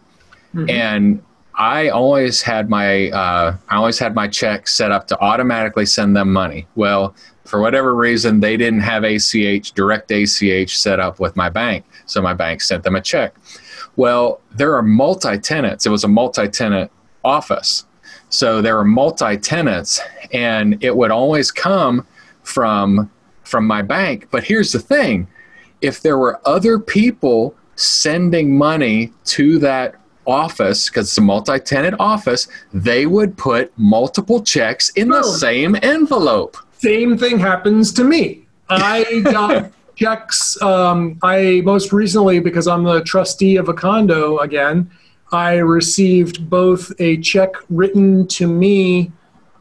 [0.54, 0.70] Mhm.
[0.70, 1.22] and
[1.56, 6.16] I always had my uh, I always had my check set up to automatically send
[6.16, 6.68] them money.
[6.76, 11.86] Well, for whatever reason, they didn't have ACH direct ACH set up with my bank,
[12.06, 13.34] so my bank sent them a check.
[13.96, 15.86] Well, there are multi tenants.
[15.86, 16.92] It was a multi tenant
[17.24, 17.86] office,
[18.30, 22.06] so there were multi tenants, and it would always come
[22.44, 23.10] from
[23.44, 24.28] from my bank.
[24.32, 25.28] But here's the thing:
[25.82, 29.96] if there were other people sending money to that
[30.28, 35.38] office because it's a multi-tenant office they would put multiple checks in the Boom.
[35.38, 38.46] same envelope Same thing happens to me.
[38.70, 40.60] I got checks.
[40.62, 44.90] Um, I most recently, because I'm the trustee of a condo again,
[45.32, 49.12] I received both a check written to me.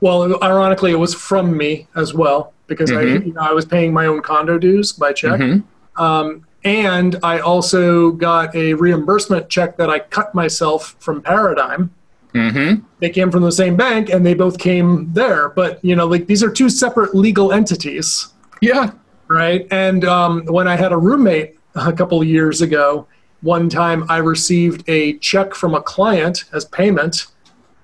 [0.00, 3.26] Well, ironically, it was from me as well because I, Mhm.
[3.26, 5.40] you know, I was paying my own condo dues by check.
[5.40, 5.62] Mhm.
[5.96, 11.90] Um, and I also got a reimbursement check that I cut myself from Paradigm.
[12.34, 12.82] Mhm.
[13.00, 15.50] They came from the same bank and they both came there.
[15.54, 18.28] But, you know, like these are two separate legal entities,
[18.60, 18.90] yeah
[19.30, 19.66] right?
[19.70, 23.06] And um, when I had a roommate a couple of years ago,
[23.40, 27.26] one time I received a check from a client as payment.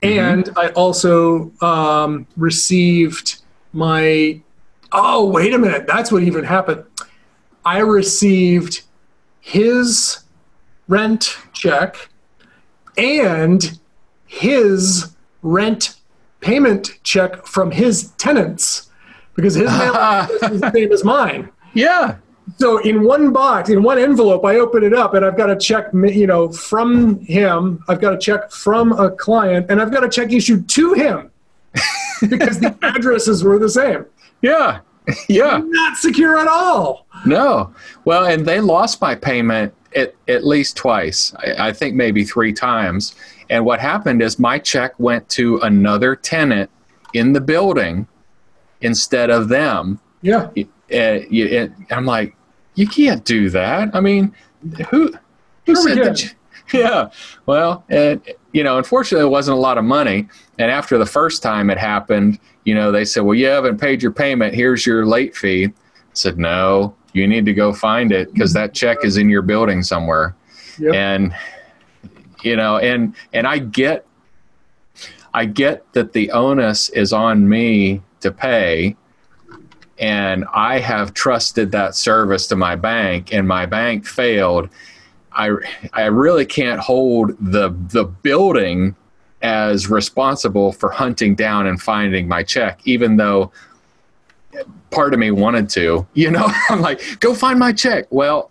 [0.03, 4.40] And I also um, received my.
[4.93, 5.87] Oh, wait a minute.
[5.87, 6.85] That's what even happened.
[7.64, 8.83] I received
[9.40, 10.21] his
[10.88, 12.09] rent check
[12.97, 13.79] and
[14.27, 15.97] his rent
[16.40, 18.90] payment check from his tenants
[19.35, 21.49] because his mail address is the same as mine.
[21.73, 22.17] yeah
[22.59, 25.57] So in one box, in one envelope, I open it up and I've got a
[25.57, 27.83] check, you know, from him.
[27.88, 31.30] I've got a check from a client, and I've got a check issued to him
[32.28, 34.04] because the addresses were the same.
[34.42, 34.80] yeah
[35.28, 37.07] yeah Not secure at all.
[37.26, 37.74] no
[38.07, 42.54] well and they lost my payment at, at least twice I, I think maybe three
[42.54, 43.14] times
[43.50, 46.70] and what happened is my check went to another tenant
[47.12, 48.07] in the building
[48.80, 50.00] instead of them.
[50.22, 50.48] Yeah.
[50.94, 52.35] Uh, you, it, I'm like,
[52.74, 53.94] you can't do that.
[53.94, 54.35] I mean,
[54.90, 55.12] who
[55.66, 56.22] who Sure said that?
[56.22, 56.30] you-
[56.72, 57.11] Yeah.
[57.44, 60.26] Well, and you know, unfortunately, it wasn't a lot of money.
[60.59, 64.02] And after the first time it happened, you know, they said, "Well, you haven't paid
[64.02, 64.54] your payment.
[64.54, 65.72] Here's your late fee." I
[66.14, 69.83] said, "No, you need to go find it because that check is in your building
[69.83, 70.35] somewhere."
[70.78, 70.94] Yep.
[70.94, 71.35] And
[72.42, 74.07] you know, and and I get,
[75.35, 78.96] I get that the onus is on me to pay,
[79.98, 84.68] and I have trusted that service to my bank, and my bank failed.
[85.33, 85.50] I
[85.92, 88.96] I really can't hold the the building
[89.42, 93.52] as responsible for hunting down and finding my check, even though
[94.90, 96.07] part of me wanted to.
[96.14, 98.07] You know, I'm like, go find my check.
[98.11, 98.50] Well,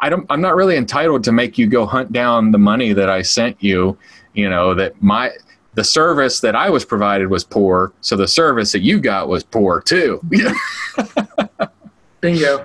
[0.00, 0.26] I don't.
[0.30, 3.62] I'm not really entitled to make you go hunt down the money that I sent
[3.62, 3.98] you.
[4.32, 5.32] You know that my
[5.74, 9.44] the service that I was provided was poor, so the service that you got was
[9.44, 10.20] poor too.
[12.20, 12.64] Bingo.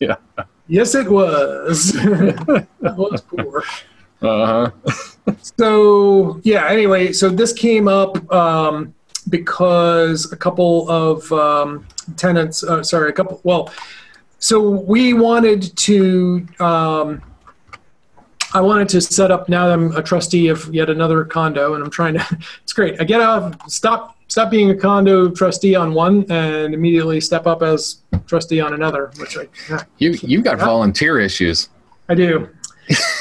[0.00, 0.16] yeah.
[0.68, 1.92] Yes, it was.
[1.92, 3.62] that was poor.
[4.22, 4.70] Uh
[5.26, 5.34] huh.
[5.58, 6.68] So yeah.
[6.68, 8.94] Anyway, so this came up um,
[9.28, 12.64] because a couple of um, tenants.
[12.64, 13.40] Uh, sorry, a couple.
[13.44, 13.72] Well,
[14.38, 16.46] so we wanted to.
[16.58, 17.22] Um,
[18.56, 19.50] I wanted to set up.
[19.50, 22.38] Now that I'm a trustee of yet another condo, and I'm trying to.
[22.62, 22.98] It's great.
[22.98, 23.70] I get out.
[23.70, 24.16] Stop.
[24.28, 29.12] Stop being a condo trustee on one, and immediately step up as trustee on another,
[29.18, 29.46] which I.
[29.68, 29.82] yeah.
[29.98, 31.68] You you got volunteer issues.
[32.08, 32.48] I do.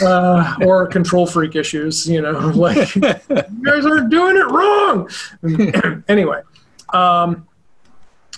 [0.01, 5.09] Uh, or control freak issues, you know, like you guys are doing it wrong.
[6.07, 6.41] anyway,
[6.93, 7.45] um,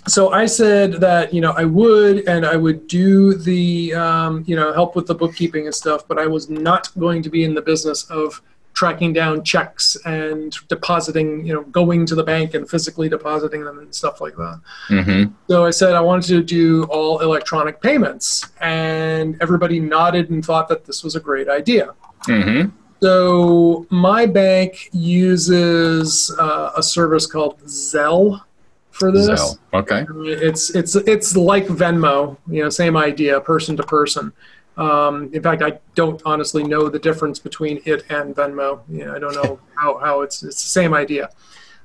[0.08, 4.56] so I said that you know I would and I would do the um, you
[4.56, 7.54] know help with the bookkeeping and stuff, but I was not going to be in
[7.54, 8.42] the business of
[8.74, 13.80] tracking down checks and depositing, you know, going to the bank and physically depositing them
[13.80, 14.62] and stuff like that.
[14.90, 15.34] Mm-hmm.
[15.48, 20.68] So I said I wanted to do all electronic payments, and everybody nodded and thought
[20.70, 21.96] that this was a great idea.
[22.28, 22.70] Mm-hmm.
[23.02, 28.42] So my bank uses uh, a service called Zelle
[28.98, 29.28] for this.
[29.30, 29.58] Zelle.
[29.74, 30.06] Okay.
[30.26, 34.34] It's it's it's like Venmo, you know, same idea, person to person.
[34.78, 38.82] Um, in fact, I don't honestly know the difference between it and Venmo.
[38.90, 41.30] You know, I don't know how, how it's it's the same idea.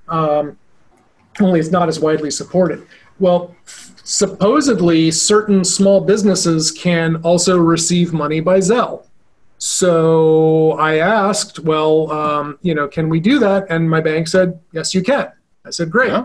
[0.09, 0.59] Um,
[1.41, 2.87] only it's not as widely supported.
[3.19, 3.55] Well,
[4.05, 9.07] supposedly certain small businesses can also receive money by Zelle.
[9.59, 13.67] So I asked, well, um, you know, can we do that?
[13.71, 15.31] And my bank said, yes, you can.
[15.65, 16.11] I said, great.
[16.11, 16.25] Yeah.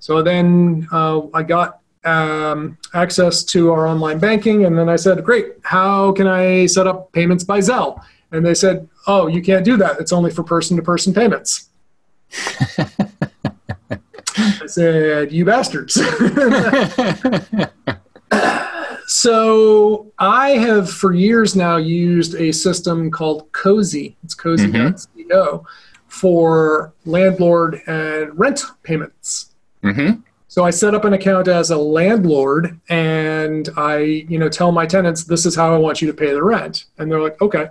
[0.00, 5.22] So then uh, I got um, access to our online banking, and then I said,
[5.22, 9.64] "Great, how can I set up payments by Zelle?" And they said, "Oh, you can't
[9.64, 10.00] do that.
[10.00, 11.68] It's only for person-to-person payments."
[14.36, 15.94] I said, "You bastards!"
[19.06, 24.16] so I have for years now used a system called Cozy.
[24.24, 25.66] It's Cozy.co
[26.08, 29.49] for landlord and rent payments.
[29.82, 30.20] Mm-hmm.
[30.48, 34.84] So I set up an account as a landlord and I, you know, tell my
[34.84, 36.86] tenants this is how I want you to pay the rent.
[36.98, 37.68] And they're like, "Okay."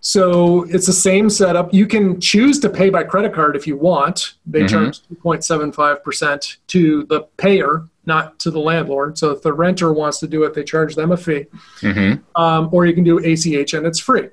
[0.00, 1.74] So it's the same setup.
[1.74, 4.34] You can choose to pay by credit card if you want.
[4.46, 4.68] They Mhm.
[4.68, 9.18] charge 2.75% to the payer, not to the landlord.
[9.18, 11.46] So if the renter wants to do it, they charge them a fee.
[11.80, 12.40] Mm-hmm.
[12.40, 14.28] Um, or you can do ACH and it's free.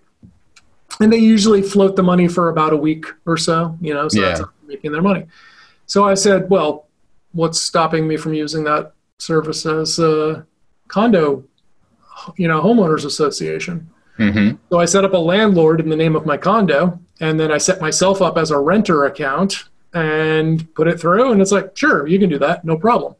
[1.00, 4.22] And they usually float the money for about a week or so, you know, so
[4.22, 4.46] that's Yeah.
[4.46, 5.26] how they're making their money.
[5.88, 6.86] So I said, well,
[7.34, 10.46] what's stopping me from using that service as a
[10.88, 11.44] condo,
[12.38, 13.90] you know, homeowners association?
[14.18, 14.58] Mm-hmm.
[14.72, 17.58] So I set up a landlord in the name of my condo, and then I
[17.58, 21.32] set myself up as a renter account and put it through.
[21.32, 23.16] And it's like, sure, you can do that, no problem.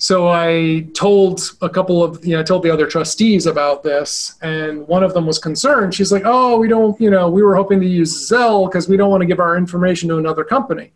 [0.00, 4.38] So I told a couple of, you know, I told the other trustees about this,
[4.42, 5.92] and one of them was concerned.
[5.92, 8.96] She's like, oh, we don't, you know, we were hoping to use Zelle because we
[8.96, 10.92] don't want to give our information to another company.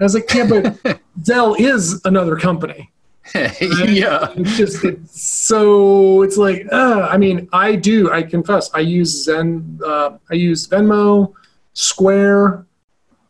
[0.00, 0.64] I was like, yeah, but
[1.20, 2.90] Zelle is another company.
[3.34, 4.32] yeah.
[4.36, 9.24] It's just it's so it's like uh, I mean I do I confess I use
[9.24, 11.34] Zen uh, I use Venmo,
[11.74, 12.66] Square,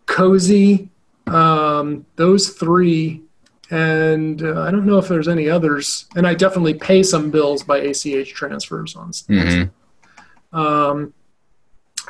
[0.07, 0.89] Cozy,
[1.27, 3.23] um, those three,
[3.71, 6.07] and uh, I don't know if there's any others.
[6.17, 9.11] And I definitely pay some bills by ACH transfers on.
[9.11, 10.59] Mm-hmm.
[10.59, 11.15] Um,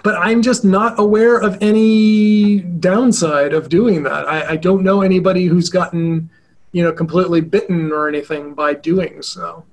[0.02, 4.28] but I'm just not aware of any downside of doing that.
[4.28, 6.30] I, I don't know anybody who's gotten,
[6.72, 9.64] you know, completely bitten or anything by doing so.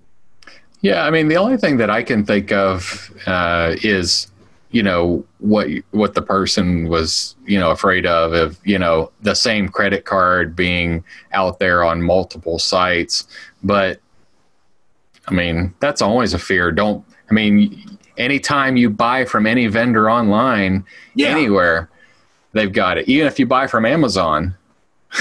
[0.82, 4.28] Yeah, I mean, the only thing that I can think of uh, is
[4.71, 9.34] you know what what the person was you know afraid of of you know the
[9.34, 13.28] same credit card being out there on multiple sites
[13.63, 13.99] but
[15.28, 20.09] i mean that's always a fear don't i mean anytime you buy from any vendor
[20.09, 20.84] online
[21.15, 21.30] Yeah.
[21.30, 21.89] anywhere
[22.53, 24.55] they've got it even if you buy from amazon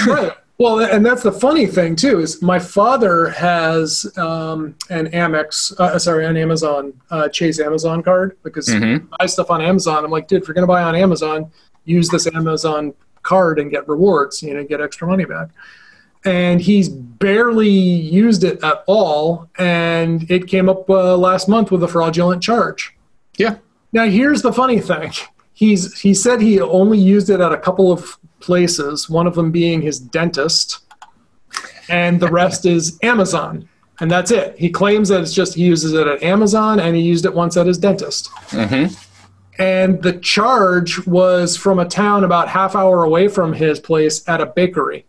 [0.07, 0.31] right.
[0.59, 5.99] Well, and that's the funny thing too is my father has um, an Amex, uh,
[5.99, 9.07] sorry, an Amazon uh, Chase Amazon card because Mhm.
[9.13, 10.03] I buy stuff on Amazon.
[10.03, 11.51] I'm like, dude, if you're gonna buy on Amazon,
[11.85, 15.49] use this Amazon card and get rewards, you know, get extra money back.
[16.27, 21.83] And he's barely used it at all, and it came up uh, last month with
[21.83, 22.95] a fraudulent charge.
[23.37, 23.55] yeah
[23.91, 25.11] Now here's the funny thing.
[25.53, 29.51] He's he said he only used it at a couple of places, one of them
[29.51, 30.79] being his dentist,
[31.89, 33.67] and the rest is Amazon.
[33.99, 34.55] And that's it.
[34.59, 37.57] He claims that it's just he uses it at Amazon and he used it once
[37.57, 38.29] at his dentist.
[38.49, 38.93] mm-hmm.
[39.59, 44.39] And the charge was from a town about half hour away from his place at
[44.39, 45.07] a bakery.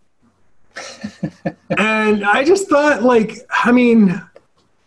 [1.79, 4.21] and I just thought like I mean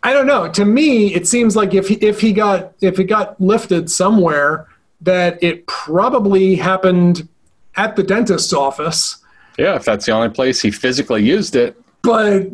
[0.04, 0.50] I don't know.
[0.50, 4.66] To me, it seems like if he, if he got if it got lifted somewhere,
[5.00, 7.28] that it probably happened
[7.76, 9.18] at the dentist's office.
[9.58, 12.48] yeah if that's the only place he physically used it But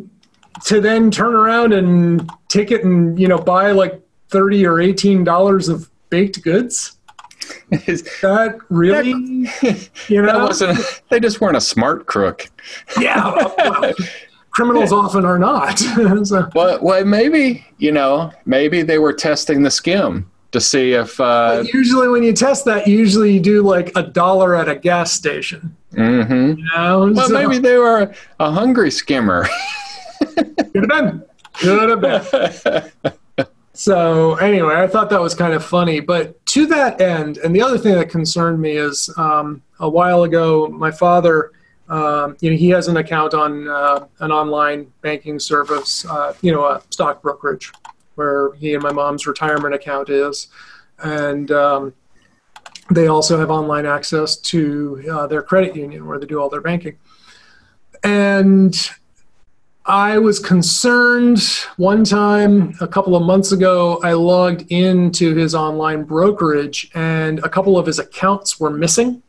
[0.65, 5.23] to then turn around and take it and you know buy like thirty or eighteen
[5.23, 6.97] dollars of baked goods,
[7.71, 9.09] that really
[10.07, 10.79] you that know wasn't
[11.09, 12.47] they just weren't a smart crook
[12.99, 13.33] yeah.
[13.57, 13.93] well,
[14.51, 15.79] criminals often are not.
[16.25, 21.19] So- Well, well, maybe you know, maybe they were testing the skim to see if.
[21.19, 25.11] Uh, usually when you test that, usually you do like a dollar at a gas
[25.13, 25.75] station.
[25.93, 26.57] mhm.
[26.57, 27.11] You know?
[27.13, 29.47] Well, So- maybe they were a hungry skimmer.
[30.35, 31.23] Could have been.
[31.53, 32.01] Could have
[33.03, 33.13] been.
[33.79, 36.01] So anyway, I thought that was kind of funny.
[36.01, 40.23] But to that end, and the other thing that concerned me is um, a while
[40.23, 41.53] ago, my father,
[41.87, 46.51] um, you know, he has an account on uh, an online banking service, uh, you
[46.51, 47.71] know, a stock brokerage,
[48.15, 50.49] where he and my mom's retirement account is,
[51.01, 51.93] and um,
[52.91, 56.59] they also have online access to uh, their credit union where they do all their
[56.59, 56.97] banking.
[58.03, 58.75] And
[59.89, 61.41] I was concerned
[61.77, 63.99] one time a couple of months ago.
[64.03, 69.23] I logged into his online brokerage and a couple of his accounts were missing.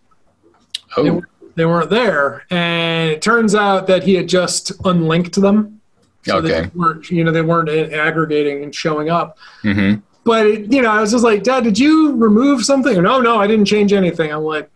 [0.98, 1.22] Oh,
[1.54, 2.44] They weren't there.
[2.50, 5.80] And it turns out that he had just unlinked them.
[6.26, 6.48] So okay.
[6.48, 9.38] they weren't, you know, they weren't aggregating and showing up.
[9.62, 9.94] hmm
[10.24, 13.02] But, it, you know, I was just like, Dad, did you remove something?
[13.02, 14.30] No, no, I didn't change anything.
[14.30, 14.68] I'm like,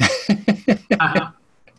[0.00, 1.30] uh-huh.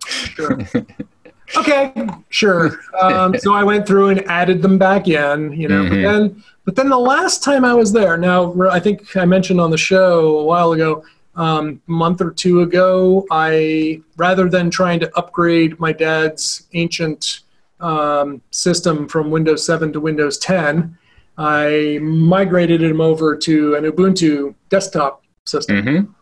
[0.07, 0.57] sure.
[1.57, 1.93] okay,
[2.29, 2.79] sure.
[3.01, 5.83] Um, so I went through and added them back in, you know.
[5.83, 6.03] But Mhm.
[6.03, 9.71] then, but then the last time I was there, now I think I mentioned on
[9.71, 11.03] the show a while ago,
[11.35, 17.41] um, month or two ago, I rather than trying to upgrade my dad's ancient
[17.79, 20.97] um, system from Windows 7 to Windows 10,
[21.37, 26.13] I migrated him over to an Ubuntu desktop system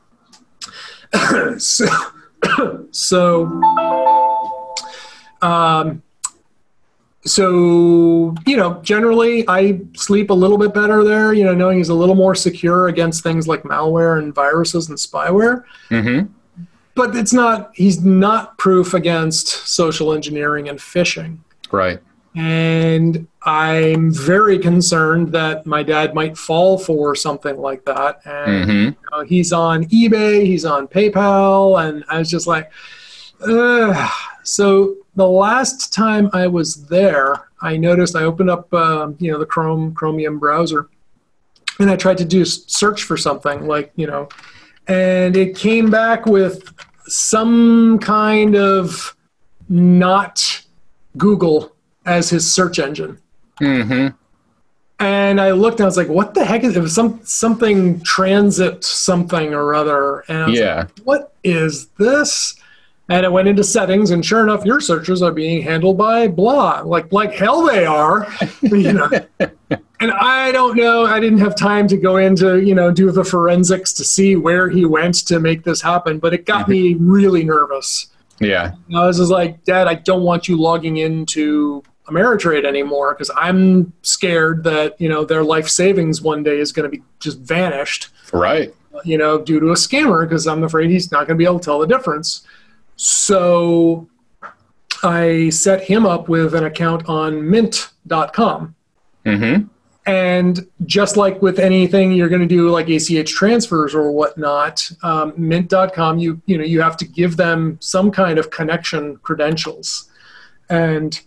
[1.11, 1.87] hmm so,
[2.91, 3.45] so,
[5.41, 6.03] um,
[7.25, 11.33] so you know, generally, I sleep a little bit better there.
[11.33, 14.97] You know, knowing he's a little more secure against things like malware and viruses and
[14.97, 15.63] spyware.
[15.89, 16.31] mm-hmm.
[16.95, 17.71] But it's not.
[17.75, 21.39] He's not proof against social engineering and phishing.
[21.71, 21.99] Right.
[22.35, 28.21] And I'm very concerned that my dad might fall for something like that.
[28.25, 32.71] And hmm you know, he's on eBay, he's on PayPal, and I was just like,
[33.45, 34.11] Ugh.
[34.43, 39.39] so the last time I was there, I noticed I opened up, um, you know,
[39.39, 40.89] the Chrome Chromium browser,
[41.79, 44.29] and I tried to do search for something like, you know,
[44.87, 46.71] and it came back with
[47.07, 49.15] some kind of
[49.69, 50.63] not
[51.17, 51.75] Google
[52.05, 53.19] as his search engine.
[53.61, 54.15] Mm-hmm.
[54.99, 56.79] And I looked and I was like, what the heck is it?
[56.79, 60.21] was some something transit something or other.
[60.27, 60.75] And I was Yeah.
[60.77, 62.55] like, what is this?
[63.09, 66.81] And it went into settings and sure enough, your searches are being handled by blah.
[66.81, 68.27] Like like hell they are.
[68.61, 69.09] you know.
[69.99, 73.23] And I don't know, I didn't have time to go into, you know, do the
[73.23, 76.71] forensics to see where he went to make this happen, but it got mm-hmm.
[76.71, 78.05] me really nervous.
[78.39, 78.73] Yeah.
[78.95, 83.91] I was just like, Dad, I don't want you logging into Ameritrade anymore because I'm
[84.01, 88.09] scared that you know their life savings one day is going to be just vanished,
[88.31, 88.73] Right.
[89.03, 91.59] you know, due to a scammer because I'm afraid he's not going to be able
[91.59, 92.43] to tell the difference.
[92.97, 94.09] So
[95.03, 98.75] I set him up with an account on Mint.com,
[99.25, 99.55] hmm
[100.07, 105.33] And just like with anything you're going to do, like ACH transfers or whatnot, um,
[105.37, 110.09] Mint.com, you you know you have to give them some kind of connection credentials,
[110.69, 111.21] and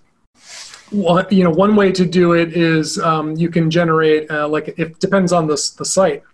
[0.90, 4.74] one you know one way to do it is um, you can generate uh, like
[4.76, 6.24] it depends on the the site,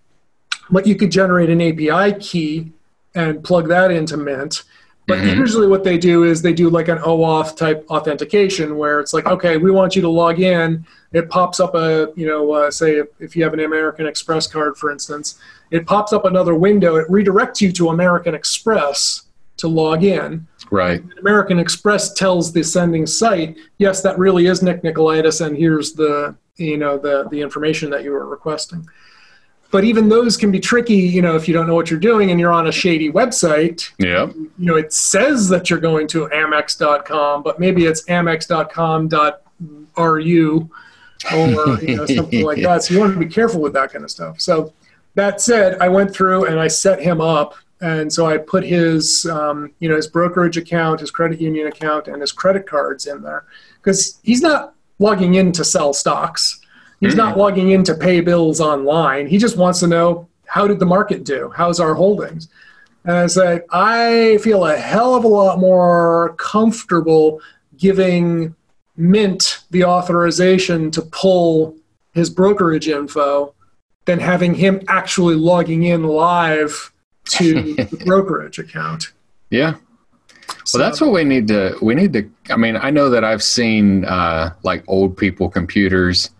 [0.70, 2.72] but you could generate an API key
[3.14, 4.62] and plug that into Mint.
[5.06, 5.36] But Mhm.
[5.36, 9.26] usually, what they do is they do like an OAuth type authentication, where it's like,
[9.26, 10.84] okay, we want you to log in.
[11.12, 14.46] It pops up a, you know, uh, say if, if you have an American Express
[14.48, 15.36] card, for instance,
[15.70, 16.96] it pops up another window.
[16.96, 19.22] It redirects you to American Express
[19.58, 20.46] to log in.
[20.70, 21.02] Right.
[21.20, 26.34] American Express tells the sending site, yes, that really is Nick Nicolaitis, and here's the,
[26.56, 28.86] you know, the the information that you were requesting.
[29.76, 32.30] But even those can be tricky, you know, if you don't know what you're doing
[32.30, 33.92] and you're on a shady website.
[33.98, 34.34] Yep.
[34.34, 39.38] You know, it says that you're going to Amex.com, but maybe it's Amex.com.ru
[39.98, 40.20] or
[41.82, 42.84] you know something like that.
[42.84, 44.40] So you want to be careful with that kind of stuff.
[44.40, 44.72] So
[45.14, 49.26] that said, I went through and I set him up, and so I put his
[49.26, 53.20] um, you know his brokerage account, his credit union account, and his credit cards in
[53.20, 53.44] there
[53.82, 56.62] because he's not logging in to sell stocks.
[57.00, 59.26] He's not logging in to pay bills online.
[59.26, 61.52] He just wants to know how did the market do?
[61.54, 62.48] How's our holdings?
[63.04, 67.40] And I said, I feel a hell of a lot more comfortable
[67.76, 68.54] giving
[68.96, 71.76] Mint the authorization to pull
[72.14, 73.54] his brokerage info
[74.06, 76.92] than having him actually logging in live
[77.26, 79.12] to the brokerage account.
[79.50, 79.74] Yeah.
[80.72, 81.76] Well, that's what we need to.
[81.82, 82.28] We need to.
[82.50, 86.30] I mean, I know that I've seen uh, like old people computers,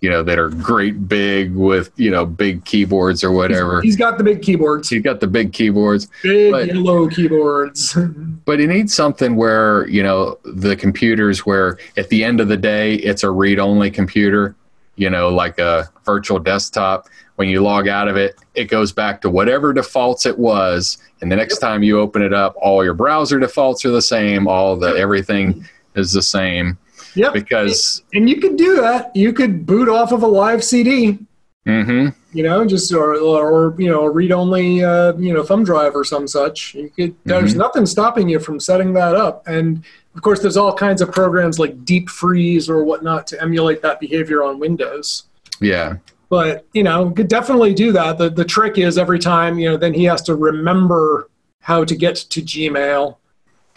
[0.00, 3.80] you know, that are great big with you know big keyboards or whatever.
[3.80, 7.96] He's got the big keyboards, He's got the big keyboards, big But- yellow keyboards.
[8.44, 12.56] but he needs something where you know the computers where at the end of the
[12.56, 14.54] day it's a read-only computer,
[14.96, 17.08] you know, like a virtual desktop.
[17.36, 21.30] When you log out of it, it goes back to whatever defaults it was, and
[21.30, 24.48] the next time you open it up, all your browser defaults are the same.
[24.48, 26.78] All the everything is the same
[27.18, 27.32] yep.
[27.32, 28.02] because.
[28.14, 29.14] and you could do that.
[29.14, 31.18] You could boot off of a live CD.
[31.66, 36.04] hmm you know, just or, or you know, read-only uh, you know thumb drive or
[36.04, 36.74] some such.
[36.74, 37.16] You could.
[37.24, 39.82] There's nothing stopping you from setting that up, and
[40.14, 43.98] of course, there's all kinds of programs like Deep Freeze or whatnot to emulate that
[43.98, 45.24] behavior on Windows.
[45.60, 45.96] Yeah.
[46.28, 48.18] But you know, could definitely do that.
[48.18, 51.96] The the trick is every time you know, then he has to remember how to
[51.96, 53.16] get to Gmail.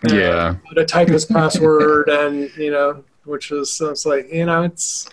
[0.04, 0.56] and Yeah.
[0.68, 5.10] how to type his password, and you know, which is it's like you know, it's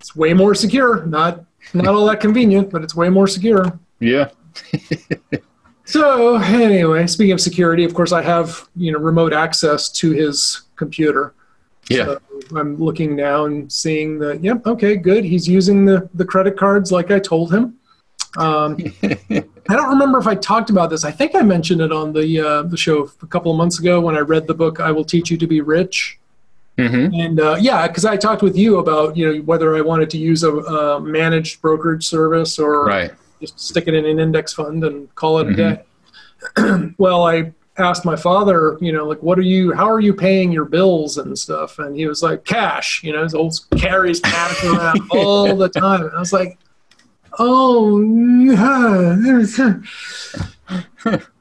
[0.00, 1.04] it's way more secure.
[1.06, 1.44] Not
[1.74, 3.78] not all that convenient, but it's way more secure.
[4.00, 4.30] Yeah.
[5.86, 10.62] So anyway, speaking of security, of course, I have you know remote access to his
[10.74, 11.32] computer.
[11.88, 12.04] Yeah.
[12.04, 12.20] So
[12.56, 14.42] I'm looking now and seeing that.
[14.42, 14.66] Yep.
[14.66, 14.96] Okay.
[14.96, 15.24] Good.
[15.24, 17.76] He's using the the credit cards like I told him.
[18.36, 21.04] Um, I don't remember if I talked about this.
[21.04, 24.00] I think I mentioned it on the uh, the show a couple of months ago
[24.00, 26.18] when I read the book "I Will Teach You to Be Rich."
[26.78, 30.10] Hmm And uh, yeah, because I talked with you about you know whether I wanted
[30.10, 33.12] to use a, a managed brokerage service or Right.
[33.40, 35.52] just stick it in an index fund and call it Mhm.
[35.52, 36.94] a day.
[36.98, 40.50] well, I asked my father, you know, like, what are you, how are you paying
[40.52, 41.78] your bills and stuff?
[41.78, 46.02] And he was like, cash, you know, his old carries cash around all the time.
[46.02, 46.58] And I was like,
[47.38, 49.44] oh, no.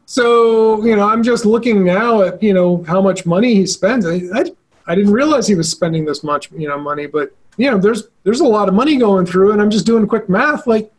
[0.06, 4.06] so, you know, I'm just looking now at, you know, how much money he spends.
[4.06, 4.46] I, I,
[4.88, 8.04] I didn't realize he was spending this much, you know, money, but you know, there's,
[8.24, 10.68] there's a lot of money going through and I'm just doing quick math.
[10.68, 10.92] Like,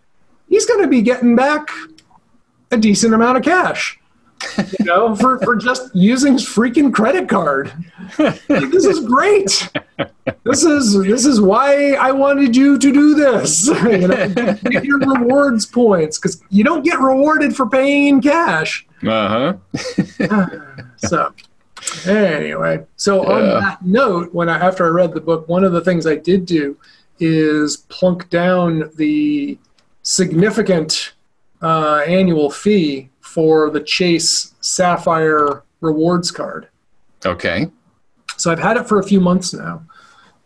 [0.49, 1.69] he's going to be getting back
[2.71, 3.99] a decent amount of cash
[4.79, 7.73] you know for, for just using his freaking credit card
[8.19, 9.71] like, this is great
[10.45, 14.29] this is this is why i wanted you to do this you know
[14.65, 20.47] get your rewards points because you don't get rewarded for paying in cash Uh huh.
[20.97, 21.33] so
[22.07, 25.81] anyway so on that note when i after i read the book one of the
[25.81, 26.77] things i did do
[27.21, 29.59] is plunk down the
[30.03, 31.13] significant
[31.63, 36.69] uh, annual fee for the chase sapphire rewards card
[37.25, 37.69] Okay.
[38.37, 39.83] so i've had it for a few months now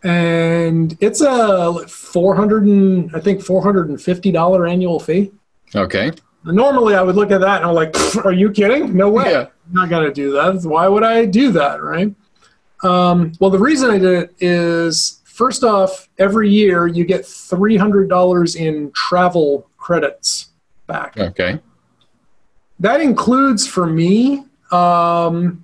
[0.03, 5.31] and it's a 400 and i think 450 dollar annual fee
[5.73, 6.11] Okay.
[6.43, 8.93] Normally, I would look at that and I'm like, "Are you kidding?
[8.93, 9.31] No way!
[9.31, 9.45] Yeah.
[9.71, 10.63] Not gonna do that.
[10.63, 12.13] Why would I do that, right?"
[12.83, 17.77] Um, well, the reason I did it is, first off, every year you get three
[17.77, 20.49] hundred dollars in travel credits
[20.87, 21.17] back.
[21.17, 21.59] Okay.
[22.79, 25.63] That includes for me um,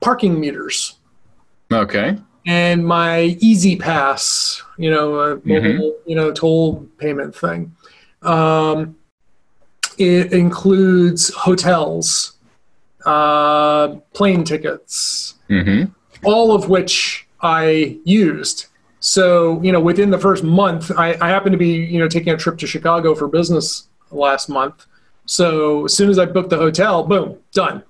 [0.00, 0.94] parking meters
[1.72, 2.16] Okay.
[2.46, 7.74] and my E-ZPass you know, a mobile, you know, toll payment thing.
[8.22, 8.96] Um,
[9.98, 12.37] it includes hotels,
[13.04, 15.90] uh, plane tickets, Mm-hmm.
[16.24, 18.66] all of which I used.
[19.00, 22.32] So, you know, within the first month, I, I happened to be, you know, taking
[22.32, 24.86] a trip to Chicago for business last month.
[25.26, 27.82] So as soon as I booked the hotel, boom, done.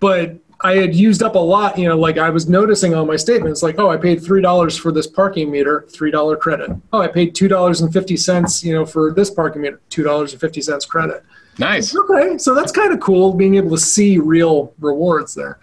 [0.00, 3.14] But I had used up a lot, you know, like I was noticing on my
[3.14, 6.70] statements, like, oh, I paid three dollars for this parking meter, three dollar credit.
[6.92, 10.02] Oh, I paid two dollars and fifty cents, you know, for this parking meter, two
[10.02, 11.22] dollars and fifty cents credit.
[11.58, 11.96] Nice.
[11.96, 15.58] Okay, so that's kind of cool being able to see real rewards there.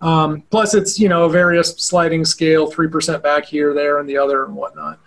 [0.00, 4.08] Um, plus, it's you know a various sliding scale, three percent back here, there, and
[4.08, 4.98] the other, and whatnot.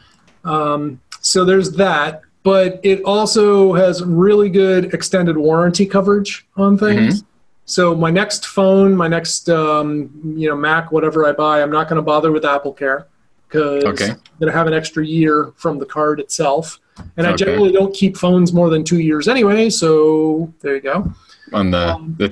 [0.45, 7.23] Um, so there's that, but it also has really good extended warranty coverage on things.
[7.65, 11.89] So my next phone, my next um, you know Mac, whatever I buy, I'm not
[11.89, 13.07] going to bother with Apple Care
[13.47, 14.09] because Okay.
[14.11, 16.79] I'm going to have an extra year from the card itself.
[17.17, 17.43] And I Okay.
[17.45, 21.11] generally don't keep phones more than two years anyway, so there you go.
[21.53, 22.31] On the Um, the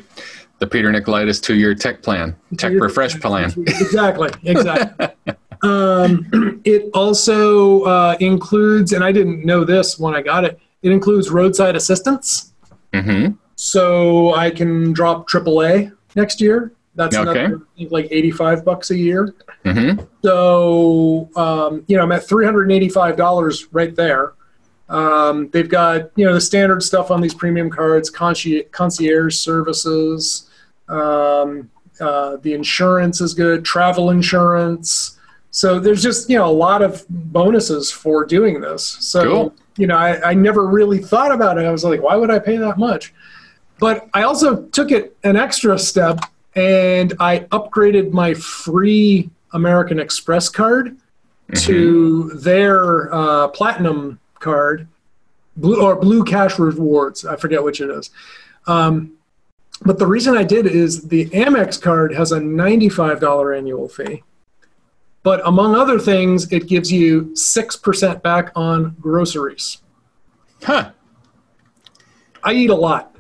[0.59, 3.51] the Peter Nicolaitis two year tech plan, tech Two-year- refresh plan.
[3.57, 5.07] Exactly, exactly.
[5.63, 10.59] um, it also uh, includes, and I didn't know this when I got it.
[10.84, 12.53] It includes roadside assistance,
[12.93, 13.34] Mm-hmm.
[13.64, 16.74] So I can drop AAA next year.
[16.95, 17.45] That's Okay.
[17.45, 19.34] another, think, like eighty-five bucks a year.
[19.64, 20.03] Mm-hmm.
[20.22, 24.34] So um, you know, I'm at three hundred and eighty-five dollars right there.
[24.89, 30.49] Um, they've got you know the standard stuff on these premium cards, concierge, concierge services.
[30.89, 35.18] Um, uh, the insurance is good, travel insurance.
[35.51, 38.86] So there's just you know a lot of bonuses for doing this.
[38.86, 39.53] So Cool.
[39.78, 41.66] you know I, I never really thought about it.
[41.66, 43.14] I was like, why would I pay that much?
[43.84, 46.21] But I also took it an extra step
[46.55, 50.95] and I upgraded my free American Express card
[51.53, 54.88] to their uh, platinum card,
[55.57, 57.25] blue or blue cash rewards.
[57.25, 58.09] I forget which it is.
[58.67, 59.17] Um,
[59.81, 64.23] but the reason I did is the Amex card has a $95 annual fee.
[65.23, 69.79] But among other things, it gives you 6% back on groceries.
[70.61, 70.91] Huh.
[72.45, 73.12] I eat a lot.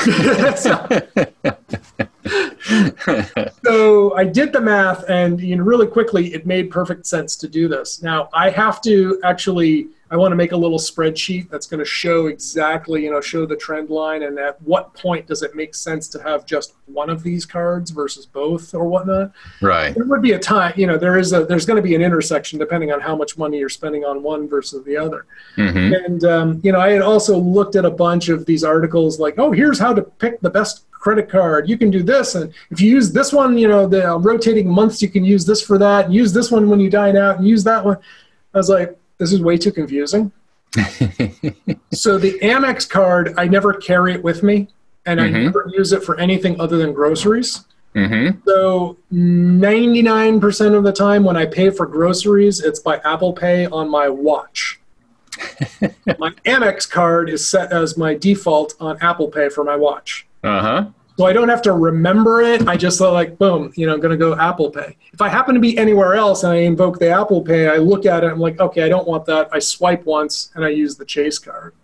[0.00, 2.19] ハハハハ。
[3.64, 7.48] so I did the math, and you know, really quickly, it made perfect sense to
[7.48, 8.02] do this.
[8.02, 9.88] Now I have to actually.
[10.12, 13.46] I want to make a little spreadsheet that's going to show exactly, you know, show
[13.46, 17.08] the trend line, and at what point does it make sense to have just one
[17.08, 19.30] of these cards versus both or whatnot.
[19.60, 19.94] Right.
[19.94, 22.02] There would be a time, you know, there is a there's going to be an
[22.02, 25.26] intersection depending on how much money you're spending on one versus the other.
[25.56, 25.94] Mm-hmm.
[26.04, 29.38] And um, you know, I had also looked at a bunch of these articles, like,
[29.38, 31.68] oh, here's how to pick the best credit card.
[31.68, 34.68] You can do this, and if you use this one, you know, the uh, rotating
[34.68, 36.04] months, you can use this for that.
[36.04, 37.96] And use this one when you dine out, and use that one.
[38.54, 40.30] I was like, this is way too confusing.
[41.92, 44.68] so the Amex card, I never carry it with me,
[45.06, 45.44] and I Mhm.
[45.44, 47.64] never use it for anything other than groceries.
[47.96, 48.38] Mm-hmm.
[48.46, 53.90] So 99% of the time when I pay for groceries, it's by Apple Pay on
[53.90, 54.80] my watch.
[56.18, 60.26] my Amex card is set as my default on Apple Pay for my watch.
[60.42, 60.86] Uh-huh.
[61.18, 62.66] So I don't have to remember it.
[62.66, 64.96] I just like, boom, you know, I'm going to go Apple Pay.
[65.12, 68.06] If I happen to be anywhere else and I invoke the Apple Pay, I look
[68.06, 69.50] at it, I'm like, okay, I don't want that.
[69.52, 71.74] I swipe once and I use the Chase card.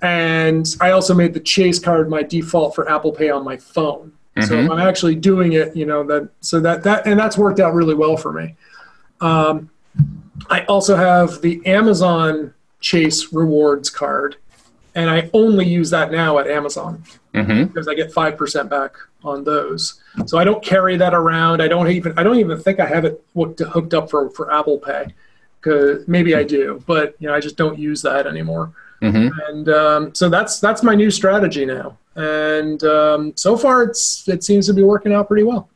[0.00, 4.12] And I also made the Chase card my default for Apple Pay on my phone.
[4.40, 4.70] So if Mhm.
[4.72, 7.94] I'm actually doing it, you know, that so that that and that's worked out really
[7.94, 8.54] well for me.
[9.20, 9.68] Um,
[10.48, 14.36] I also have the Amazon Chase Rewards card,
[14.94, 17.02] and I only use that now at Amazon
[17.34, 17.64] Mm-hmm.
[17.64, 20.02] because I get five percent back on those.
[20.26, 21.62] So I don't carry that around.
[21.62, 24.52] I don't even I don't even think I have it hooked, hooked up for for
[24.52, 25.14] Apple Pay.
[25.62, 28.72] Cause maybe I do, but you know I just don't use that anymore.
[29.00, 29.38] Mm-hmm.
[29.48, 31.96] And um, so that's that's my new strategy now.
[32.16, 35.70] And um, so far, it's it seems to be working out pretty well.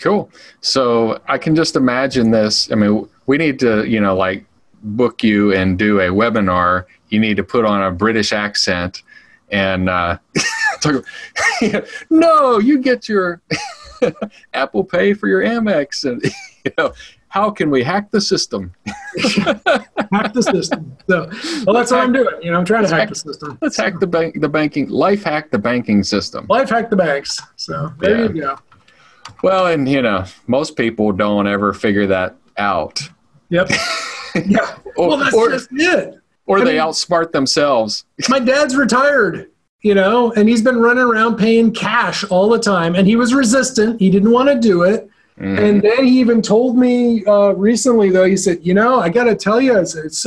[0.00, 0.30] Cool.
[0.60, 2.72] So I can just imagine this.
[2.72, 4.44] I mean, we need to, you know, like
[4.82, 6.86] book you and do a webinar.
[7.10, 9.02] You need to put on a British accent
[9.50, 10.18] and uh,
[10.80, 11.04] talk.
[12.10, 13.40] no, you get your
[14.54, 16.22] Apple Pay for your Amex, and
[16.64, 16.92] you know,
[17.28, 18.72] how can we hack the system?
[20.12, 20.96] hack the system.
[21.08, 21.28] So,
[21.66, 22.34] well, that's what I'm doing.
[22.42, 23.58] You know, I'm trying to hack the system.
[23.60, 26.46] Let's hack the bank, the banking, life hack the banking system.
[26.48, 27.38] Life hack the banks.
[27.56, 28.32] So there Yeah.
[28.32, 28.58] you go.
[29.42, 33.00] Well, and you know, most people don't ever figure that out,
[33.50, 33.70] Yep.
[34.46, 34.76] Yeah.
[34.96, 36.17] or well, that's or, just it.
[36.48, 38.04] Or I they mean- outsmart themselves.
[38.28, 42.96] my dad's retired you know and he's been running around paying cash all the time
[42.96, 45.08] and he was resistant he didn't want to do it
[45.40, 45.64] Mm-hmm.
[45.64, 49.24] And then he even told me uh, recently, though, he said, "You know, I got
[49.24, 50.26] to tell you, it's, it's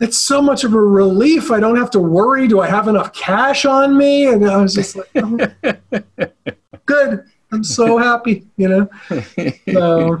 [0.00, 1.52] it's so much of a relief.
[1.52, 2.48] I don't have to worry.
[2.48, 6.18] Do I have enough cash on me?" And I was just like, oh,
[6.86, 8.90] "Good, I'm so happy," you know.
[9.72, 10.20] So,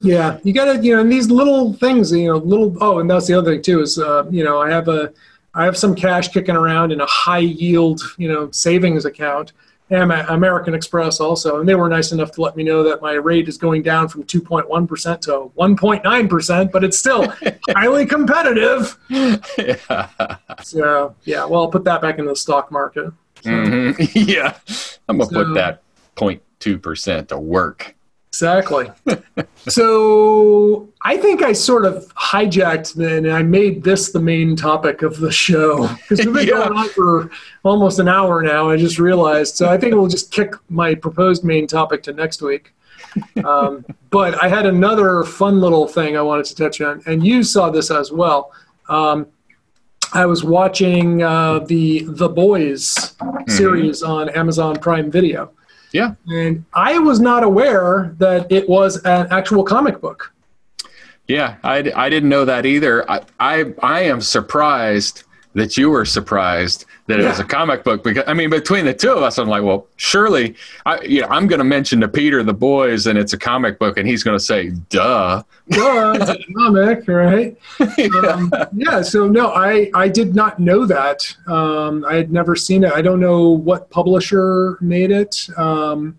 [0.00, 2.76] yeah, you got to, you know, and these little things, you know, little.
[2.80, 5.12] Oh, and that's the other thing too is, uh, you know, I have a,
[5.54, 9.52] I have some cash kicking around in a high yield, you know, savings account
[9.90, 13.14] and American Express also, and they were nice enough to let me know that my
[13.14, 17.32] rate is going down from 2.1% to 1.9%, but it's still
[17.70, 18.96] highly competitive.
[19.08, 20.06] Yeah.
[20.62, 23.12] So, yeah, well, I'll put that back into the stock market.
[23.42, 24.18] So, mm-hmm.
[24.30, 24.56] Yeah,
[25.08, 25.82] I'm going to so, put that
[26.14, 27.96] 0.2% to work.
[28.32, 28.88] Exactly.
[29.68, 35.02] so I think I sort of hijacked then and I made this the main topic
[35.02, 36.68] of the show because we've been yeah.
[36.68, 37.30] going on for
[37.64, 38.70] almost an hour now.
[38.70, 39.56] I just realized.
[39.56, 42.72] So I think we'll just kick my proposed main topic to next week.
[43.44, 47.42] Um, but I had another fun little thing I wanted to touch on, and you
[47.42, 48.52] saw this as well.
[48.88, 49.26] Um,
[50.12, 53.50] I was watching uh, the The Boys mm-hmm.
[53.50, 55.50] series on Amazon Prime Video
[55.92, 56.14] yeah.
[56.28, 60.32] And I was not aware that it was an actual comic book.
[61.26, 63.08] Yeah, I, I didn't know that either.
[63.10, 65.24] I, I, I am surprised
[65.54, 67.28] that you were surprised that it yeah.
[67.28, 69.86] was a comic book because I mean between the two of us I'm like well
[69.96, 70.54] surely
[70.86, 73.78] I you know, I'm going to mention to Peter the boys and it's a comic
[73.78, 75.42] book and he's going to say duh.
[75.70, 77.56] Duh it's a comic right?
[77.98, 78.08] Yeah.
[78.28, 81.34] Um, yeah so no I I did not know that.
[81.46, 82.92] Um, I had never seen it.
[82.92, 85.48] I don't know what publisher made it.
[85.56, 86.18] Um,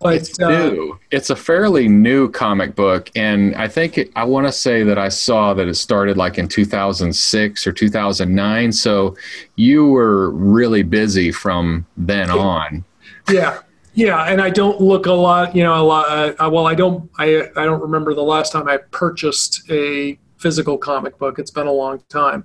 [0.00, 0.98] but, it's uh, new.
[1.10, 4.98] It's a fairly new comic book, and I think it, I want to say that
[4.98, 8.72] I saw that it started like in 2006 or 2009.
[8.72, 9.16] So
[9.56, 12.84] you were really busy from then on.
[13.30, 13.60] Yeah,
[13.94, 15.56] yeah, and I don't look a lot.
[15.56, 16.36] You know, a lot.
[16.38, 17.10] Uh, well, I don't.
[17.18, 21.38] I I don't remember the last time I purchased a physical comic book.
[21.38, 22.44] It's been a long time.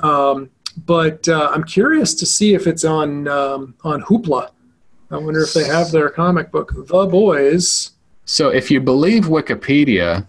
[0.00, 0.50] Um,
[0.86, 4.50] but uh, I'm curious to see if it's on um, on Hoopla.
[5.12, 7.90] I wonder if they have their comic book, The Boys.
[8.24, 10.26] So, if you believe Wikipedia,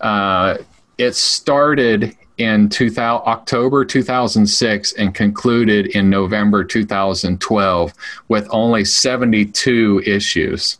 [0.00, 0.58] uh,
[0.98, 7.92] it started in 2000, October 2006 and concluded in November 2012
[8.28, 10.78] with only 72 issues.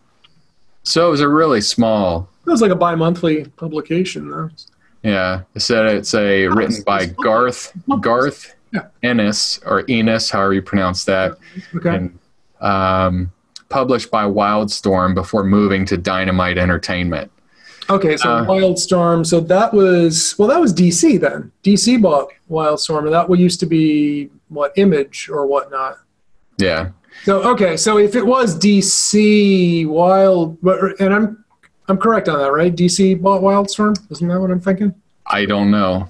[0.83, 2.29] So it was a really small.
[2.47, 4.51] It was like a bi-monthly publication, though.
[5.03, 8.89] Yeah, it said it's a written by Garth Garth yeah.
[9.03, 11.39] Ennis or Enos, however you pronounce that.
[11.75, 11.97] Okay.
[11.97, 12.19] And,
[12.61, 13.33] um,
[13.71, 17.31] published by Wildstorm before moving to Dynamite Entertainment.
[17.89, 19.27] Okay, so uh, Wildstorm.
[19.27, 21.51] So that was well, that was DC then.
[21.65, 25.99] DC bought Wildstorm, and that used to be what Image or whatnot.
[26.59, 26.91] Yeah.
[27.25, 30.59] So okay, so if it was DC Wild,
[31.01, 31.45] and I'm
[31.89, 32.75] I'm correct on that, right?
[32.75, 33.97] DC bought Wildstorm.
[34.11, 34.95] Isn't that what I'm thinking?
[35.27, 36.09] I don't know.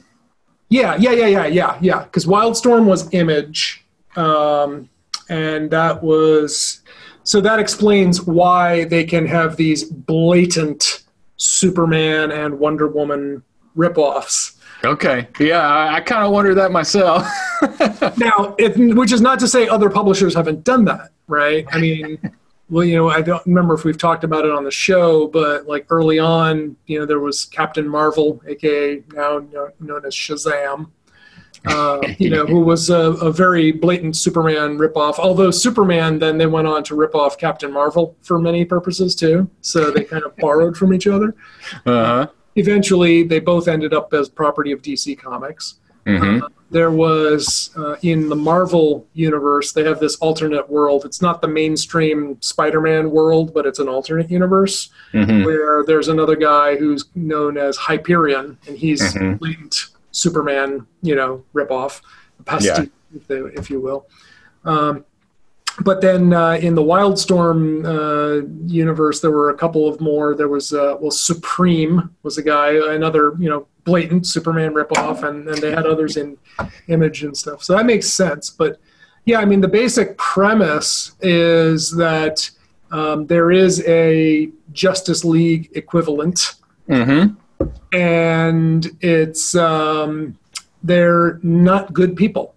[0.68, 2.04] Yeah, yeah, yeah, yeah, yeah, yeah.
[2.04, 3.84] Because Wildstorm was Image,
[4.16, 4.88] um,
[5.28, 6.82] and that was
[7.24, 11.02] so that explains why they can have these blatant
[11.36, 13.42] Superman and Wonder Woman
[13.76, 14.56] ripoffs.
[14.84, 15.28] Okay.
[15.38, 17.26] Yeah, I, I kind of wondered that myself.
[18.16, 21.66] now, if, which is not to say other publishers haven't done that, right?
[21.70, 22.18] I mean,
[22.70, 25.66] well, you know, I don't remember if we've talked about it on the show, but
[25.66, 29.40] like early on, you know, there was Captain Marvel, aka now
[29.80, 30.90] known as Shazam,
[31.66, 35.18] uh, you know, who was a, a, very blatant Superman ripoff.
[35.18, 39.48] Although Superman, then they went on to rip off Captain Marvel for many purposes too.
[39.60, 41.34] So they kind of borrowed from each other.
[41.84, 42.28] Uh-huh.
[42.56, 45.76] Eventually, they both ended up as property of DC Comics.
[46.06, 46.44] Mm-hmm.
[46.44, 51.04] Uh, there was uh, in the Marvel universe, they have this alternate world.
[51.04, 55.44] It's not the mainstream Spider-Man world, but it's an alternate universe mm-hmm.
[55.44, 59.34] where there's another guy who's known as Hyperion, and he's mm-hmm.
[59.34, 62.00] blatant Superman, you know, ripoff,
[62.44, 63.16] pastiche, yeah.
[63.16, 64.06] if, they, if you will.
[64.64, 65.04] Um,
[65.82, 70.34] but then uh, in the Wildstorm uh, universe, there were a couple of more.
[70.34, 75.48] There was uh, well, Supreme was a guy, another you know blatant Superman ripoff, and
[75.48, 76.36] and they had others in
[76.88, 77.62] Image and stuff.
[77.62, 78.50] So that makes sense.
[78.50, 78.80] But
[79.24, 82.50] yeah, I mean the basic premise is that
[82.90, 86.56] um, there is a Justice League equivalent.
[86.88, 87.39] Mm-hmm
[87.92, 90.38] and it's um,
[90.82, 92.54] they're not good people.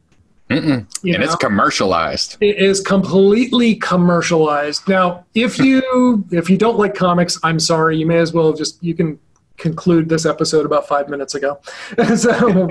[1.15, 1.25] and know?
[1.25, 2.37] it's commercialized.
[2.41, 4.87] It is completely commercialized.
[4.87, 7.97] Now, if you if you don't like comics, I'm sorry.
[7.97, 9.19] You may as well just you can
[9.57, 11.59] conclude this episode about five minutes ago.
[12.15, 12.69] so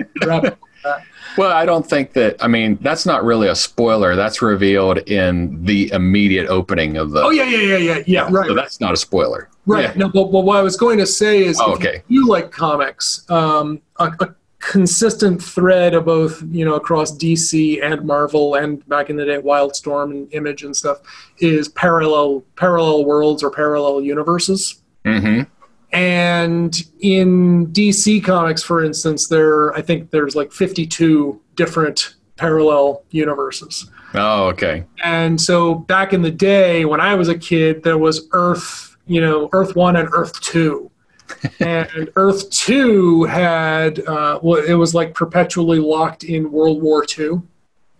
[0.84, 1.02] Well,
[1.38, 2.42] I don't think that.
[2.42, 4.14] I mean, that's not really a spoiler.
[4.16, 7.22] That's revealed in the immediate opening of the.
[7.22, 8.28] Oh yeah, yeah, yeah, yeah, yeah.
[8.30, 8.46] Right.
[8.46, 9.48] So that's not a spoiler.
[9.66, 9.84] Right.
[9.84, 9.92] Yeah.
[9.94, 12.02] No, but, but what I was going to say is, Oh, if okay.
[12.08, 18.04] you like comics, um, a, a consistent thread of both, you know, across DC and
[18.04, 20.98] Marvel, and back in the day, Wildstorm and Image and stuff,
[21.38, 24.82] is parallel parallel worlds or parallel universes.
[25.04, 25.42] Mm-hmm.
[25.92, 33.90] And in DC Comics, for instance, there I think there's like 52 different parallel universes.
[34.14, 34.84] Oh, okay.
[35.04, 39.20] And so back in the day when I was a kid, there was Earth, you
[39.20, 40.90] know, Earth 1 and Earth 2.
[41.60, 47.40] and Earth 2 had, uh, well, it was like perpetually locked in World War II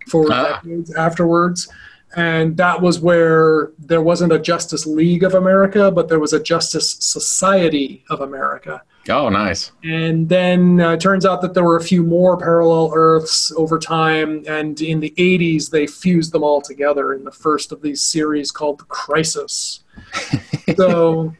[0.07, 0.59] for Ah.
[0.63, 1.67] decades afterwards.
[2.15, 6.39] And that was where there wasn't a Justice League of America, but there was a
[6.39, 8.83] Justice Society of America.
[9.09, 9.71] Oh, nice.
[9.83, 13.77] And then uh, it turns out that there were a few more parallel Earths over
[13.77, 14.43] time.
[14.47, 18.51] And in the 80s, they fused them all together in the first of these series
[18.51, 19.83] called The Crisis.
[20.77, 21.33] so,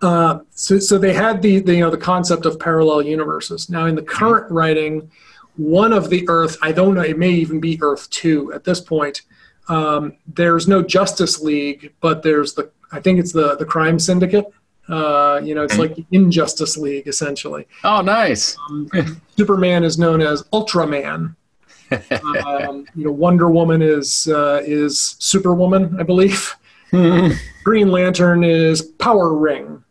[0.00, 3.68] uh, so, so they had the, the, you know, the concept of parallel universes.
[3.68, 5.10] Now, in the current writing,
[5.56, 8.80] one of the Earth, I don't know, it may even be Earth 2 at this
[8.80, 9.22] point.
[9.70, 14.46] Um, there's no Justice League, but there's the, I think it's the, the Crime Syndicate.
[14.88, 17.68] Uh, you know, it's like the Injustice League essentially.
[17.84, 18.56] Oh, nice.
[19.36, 21.36] Superman is known as Ultraman.
[22.44, 26.56] um, you know, Wonder Woman is uh, is Superwoman, I believe.
[26.90, 29.84] Green Lantern is Power Ring.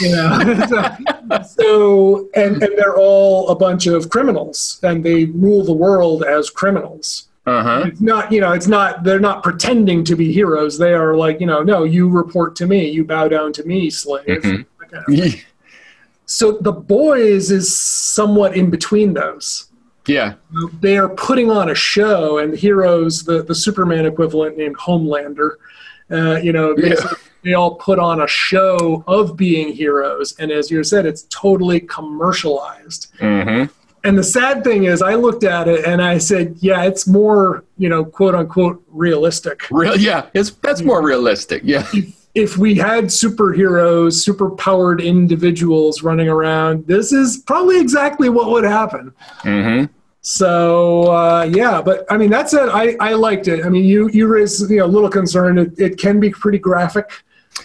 [0.00, 5.64] You know, so, so and and they're all a bunch of criminals, and they rule
[5.64, 7.29] the world as criminals.
[7.50, 7.82] Uh huh.
[7.86, 9.02] It's not, you know, it's not.
[9.02, 10.78] They're not pretending to be heroes.
[10.78, 13.90] They are like, you know, no, you report to me, you bow down to me,
[13.90, 14.24] slave.
[14.42, 14.66] Mhm.
[14.78, 15.34] Kind of
[16.26, 19.66] so the boys is somewhat in between those.
[20.06, 20.34] Yeah.
[20.80, 25.50] They are putting on a show, and the heroes, the, the Superman equivalent named Homelander,
[26.10, 26.94] uh, you know, Yeah.
[27.44, 30.34] they all put on a show of being heroes.
[30.38, 33.12] And as you said, it's totally commercialized.
[33.18, 33.72] Mm-hmm.
[34.02, 37.64] And the sad thing is, I looked at it and I said, yeah, it's more,
[37.76, 39.62] you know, quote unquote realistic.
[39.70, 39.96] Real.
[39.96, 40.26] Yeah.
[40.32, 41.62] It's that's more realistic.
[41.64, 41.86] Yeah.
[42.34, 48.64] if we had superheroes, super powered individuals running around, this is probably exactly what would
[48.64, 49.12] happen.
[49.42, 49.92] Mm-hmm.
[50.22, 52.68] So uh, yeah, but I mean that's it.
[52.72, 53.64] I, I liked it.
[53.64, 55.58] I mean you you raised you know, a little concern.
[55.58, 57.10] It, it can be pretty graphic.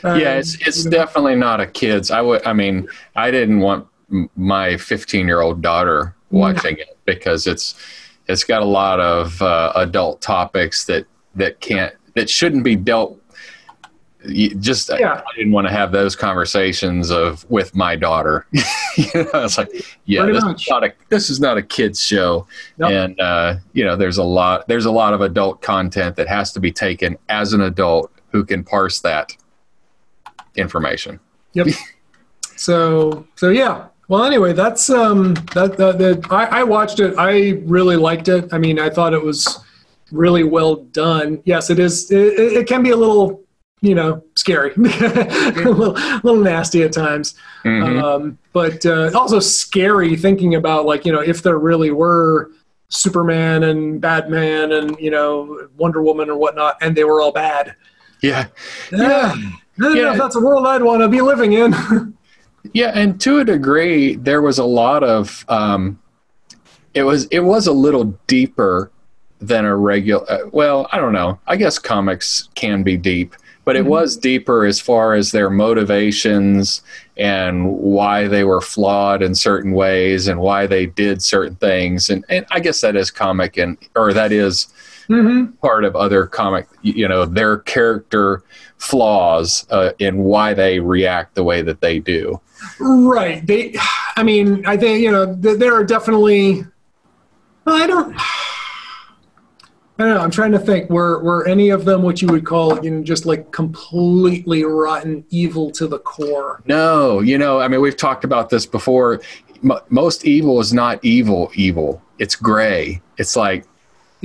[0.03, 0.35] Um, yeah.
[0.35, 2.11] It's it's you know, definitely not a kids.
[2.11, 2.45] I would.
[2.45, 3.87] I mean, I didn't want
[4.35, 7.75] my 15 year old daughter watching it because it's
[8.27, 11.05] it's got a lot of uh, adult topics that
[11.35, 13.19] that can't that shouldn't be dealt.
[14.27, 15.21] you- Just I- Yeah.
[15.21, 18.45] I didn't want to have those conversations of with my daughter.
[18.97, 19.69] you know, it's like,
[20.05, 20.63] yeah, Pretty this much.
[20.63, 22.91] is not a this is not a kids show, Nope.
[22.91, 26.51] and uh, you know, there's a lot there's a lot of adult content that has
[26.53, 29.35] to be taken as an adult who can parse that
[30.55, 31.19] information.
[31.53, 31.67] Yep.
[32.55, 33.87] so so yeah.
[34.07, 37.15] Well, anyway, that's um that that, that I, I watched it.
[37.17, 38.53] I really liked it.
[38.53, 39.59] I mean, I thought it was
[40.11, 41.41] really well done.
[41.45, 42.11] Yes, it is.
[42.11, 43.41] It, it can be a little,
[43.81, 45.93] you know, scary, a little,
[46.23, 47.33] little nasty at times.
[47.63, 48.01] Mhm.
[48.03, 52.51] Um, but uh, also scary thinking about like you know if there really were
[52.89, 57.75] Superman and Batman and you know Wonder Woman or whatnot, and they were all bad.
[58.21, 58.45] yeah.
[58.91, 59.33] Yeah.
[59.33, 60.11] I don't know Yeah.
[60.13, 61.73] if that's a world I'd want to be living in.
[62.73, 65.45] Yeah, and to a degree, there was a lot of.
[65.49, 65.99] Um,
[66.93, 68.91] it was it was a little deeper
[69.39, 70.29] than a regular.
[70.31, 71.39] Uh, well, I don't know.
[71.47, 73.35] I guess comics can be deep,
[73.65, 73.89] but it Mhm.
[73.89, 76.81] was deeper as far as their motivations
[77.17, 82.09] and why they were flawed in certain ways and why they did certain things.
[82.09, 84.67] And and I guess that is comic and or that is
[85.07, 85.51] mm-hmm.
[85.53, 86.67] part of other comic.
[86.81, 88.43] You know, their character
[88.77, 92.39] flaws uh, in why they react the way that they do.
[92.79, 93.45] Right.
[93.45, 93.75] They,
[94.15, 96.65] I mean, I think, you know, there are definitely,
[97.65, 98.15] well, I don't,
[99.97, 100.19] I don't know.
[100.19, 100.89] I'm trying to think.
[100.89, 105.23] Were were any of them what you would call, you know, just like completely rotten
[105.29, 106.61] evil to the core?
[106.65, 109.21] No, you know, I mean, we've talked about this before.
[109.63, 112.01] M- most evil is not evil, evil.
[112.19, 113.01] It's gray.
[113.17, 113.65] It's like,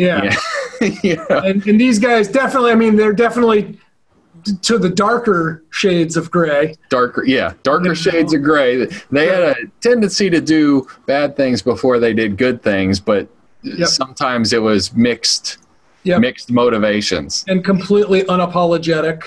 [0.00, 0.34] Yeah.
[0.80, 0.90] yeah.
[1.02, 1.24] yeah.
[1.28, 3.78] And, and these guys definitely, I mean, they're definitely
[4.62, 6.74] to the darker shades of gray.
[6.88, 8.86] darker, yeah, darker shades of gray.
[9.10, 13.28] They had a tendency to do bad things before they did good things, but
[13.62, 13.88] Yep.
[13.88, 15.58] sometimes it was mixed,
[16.04, 16.20] Yep.
[16.22, 17.44] mixed motivations.
[17.46, 19.22] And completely unapologetic.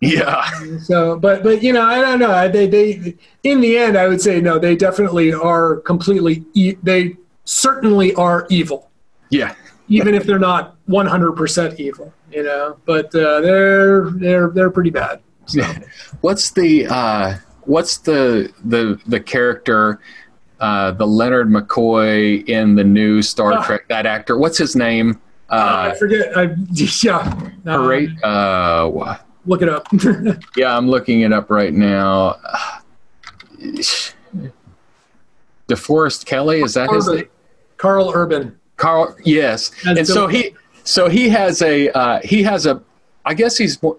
[0.00, 0.48] Yeah,
[0.82, 2.48] So, but but you know, I don't know.
[2.48, 4.60] They they in the end, I would say no.
[4.60, 6.44] They definitely are completely.
[6.54, 8.90] E- they certainly are evil,
[9.30, 9.54] Yeah.
[9.88, 12.12] Even if they're not 100% evil.
[12.32, 15.20] You know, but uh, they're they're they're pretty bad.
[15.46, 15.62] So.
[16.22, 20.00] What's the uh, what's the the the character
[20.58, 23.64] uh, the Leonard McCoy in the new Star Ah.
[23.64, 24.36] Trek that actor?
[24.38, 25.20] What's his name?
[25.50, 26.36] Uh, Uh, I forget.
[26.36, 26.54] I
[27.02, 27.16] yeah.
[27.66, 29.86] Uh, Parade- uh, look it up.
[30.56, 32.36] yeah, I'm looking it up right now.
[35.68, 37.18] DeForest Kelley is that his Urban.
[37.20, 37.28] name?
[37.76, 38.58] Karl Urban.
[38.84, 40.54] Karl, yes, That's and so he,
[40.84, 42.82] so he has a, uh, he has a,
[43.24, 43.96] I guess he's, more-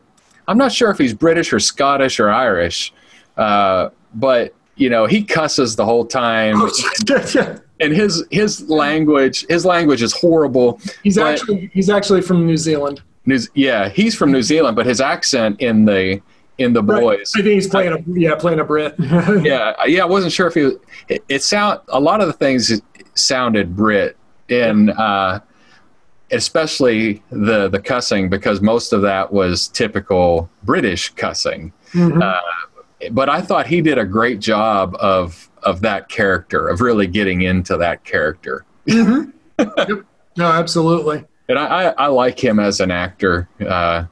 [0.47, 2.93] I'm not sure if he's British or Scottish or Irish,
[3.37, 6.69] uh, but you know he cusses the whole time, Oh,
[7.33, 7.57] yeah.
[7.79, 10.79] and his his language, his language is horrible.
[11.03, 13.01] He's actually he's actually from New Zealand.
[13.25, 16.21] New, yeah, he's from New Zealand, but his accent in the
[16.59, 17.01] in the Right.
[17.01, 18.93] boys, I think he's playing a yeah playing a Brit.
[18.99, 20.75] yeah, yeah, I wasn't sure if he was.
[21.09, 22.79] It, it sound a lot of the things
[23.15, 24.15] sounded Brit,
[24.49, 25.39] and uh,
[26.31, 31.71] especially the the cussing because most of that was typical British cussing.
[31.93, 32.21] Mhm.
[32.21, 32.41] Uh,
[33.11, 37.41] but I thought he did a great job of of that character, of really getting
[37.41, 39.31] into that character, Mhm.
[39.59, 40.03] yep.
[40.37, 41.23] No, absolutely.
[41.49, 44.05] and I I, I like him as an actor, uh,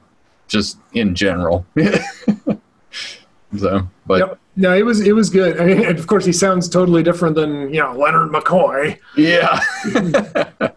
[0.48, 1.64] just in general.
[3.58, 4.38] so, but yep.
[4.56, 5.60] No, it was it was good.
[5.60, 8.98] I mean, of course, he sounds totally different than you know Leonard McCoy.
[9.16, 9.60] Yeah.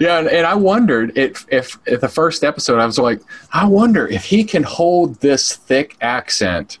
[0.00, 3.20] yeah, and, and I wondered if, if if the first episode I was like,
[3.52, 6.78] I wonder if he can hold this thick accent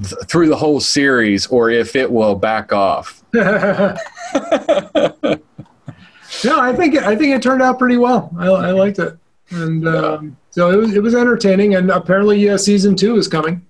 [0.00, 3.24] th- through the whole series or if it will back off.
[3.34, 3.44] no,
[6.60, 8.30] I think I think it turned out pretty well.
[8.38, 9.18] I, I liked it,
[9.50, 11.74] and um, so it was it was entertaining.
[11.74, 13.64] And apparently, uh, season two is coming.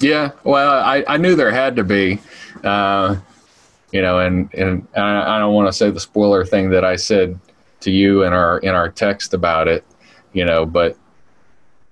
[0.00, 2.20] Yeah, well, I, I knew there had to be,
[2.64, 3.16] uh,
[3.92, 6.96] you know, and and I, I don't want to say the spoiler thing that I
[6.96, 7.38] said
[7.80, 9.84] to you in our in our text about it,
[10.32, 10.96] you know, but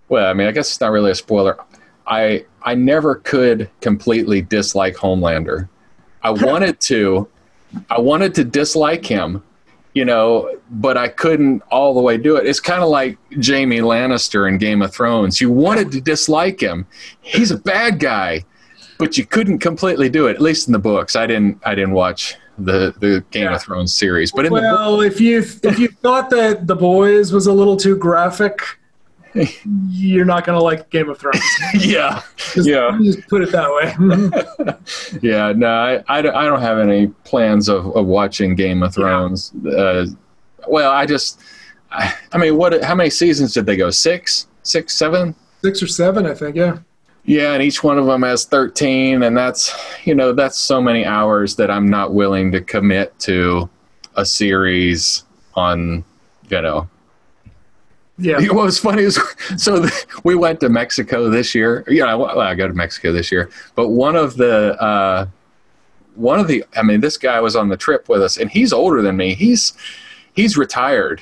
[0.09, 1.59] well, I mean, I guess it's not really a spoiler.
[2.07, 5.69] I I never could completely dislike Homelander.
[6.23, 7.29] I wanted to,
[7.91, 9.43] I wanted to dislike him,
[9.95, 12.47] you know, but I couldn't all the way do it.
[12.47, 15.41] It's kind of like Jaime Lannister in Game of Thrones.
[15.41, 16.87] You wanted to dislike him.
[17.21, 18.45] He's a bad guy,
[18.99, 20.37] but you couldn't completely do it.
[20.37, 21.17] At least in the books.
[21.17, 21.61] I didn't.
[21.65, 23.55] I didn't watch the the Game Yeah.
[23.55, 26.77] of Thrones series, but in the book, Well, if you if you thought that the
[26.77, 28.61] boys was a little too graphic,
[29.91, 31.41] you're not going to like Game of Thrones.
[31.79, 32.23] yeah,
[32.55, 32.99] Just, Yeah.
[33.03, 35.19] just put it that way.
[35.23, 35.53] yeah.
[35.53, 39.53] No, I, I, don't- I don't have any plans of, of watching Game of Thrones.
[39.67, 40.07] Uh,
[40.71, 41.41] well, I just,
[41.91, 42.83] I, I mean, what?
[42.83, 43.91] How many seasons did they go?
[43.91, 45.35] Six, six, seven?
[45.63, 46.57] Six or seven, I think.
[46.57, 46.79] Yeah.
[47.25, 51.05] Yeah, and each one of them has 13, and that's, you know, that's so many
[51.05, 53.69] hours that I'm not willing to commit to
[54.17, 56.05] a series on,
[56.49, 56.89] you know.
[58.17, 58.39] Yeah.
[58.49, 59.21] What was funny is,
[59.59, 59.87] so
[60.25, 61.85] we went to Mexico this year.
[61.87, 65.27] Yeah, well, I go to Mexico this year, but one of the, uh,
[66.15, 68.73] one of the, I mean, this guy was on the trip with us, and he's
[68.73, 69.35] older than me.
[69.35, 69.75] He's,
[70.39, 71.21] he's retired,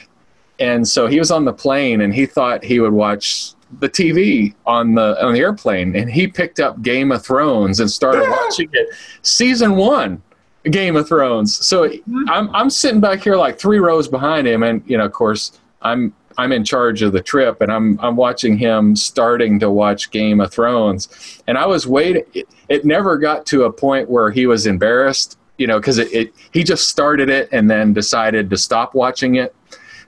[0.58, 4.54] and so he was on the plane, and he thought he would watch the TV
[4.66, 8.68] on the on the airplane, and he picked up Game of Thrones and started watching
[8.72, 8.88] it,
[9.22, 10.22] season one,
[10.64, 11.56] Game of Thrones.
[11.64, 12.28] So mm-hmm.
[12.28, 15.58] I'm I'm sitting back here like three rows behind him, and you know, of course,
[15.80, 20.10] I'm I'm in charge of the trip, and I'm I'm watching him starting to watch
[20.10, 22.24] Game of Thrones, and I was waiting.
[22.34, 26.12] It, it never got to a point where he was embarrassed, you know, because it,
[26.12, 29.54] it he just started it and then decided to stop watching it.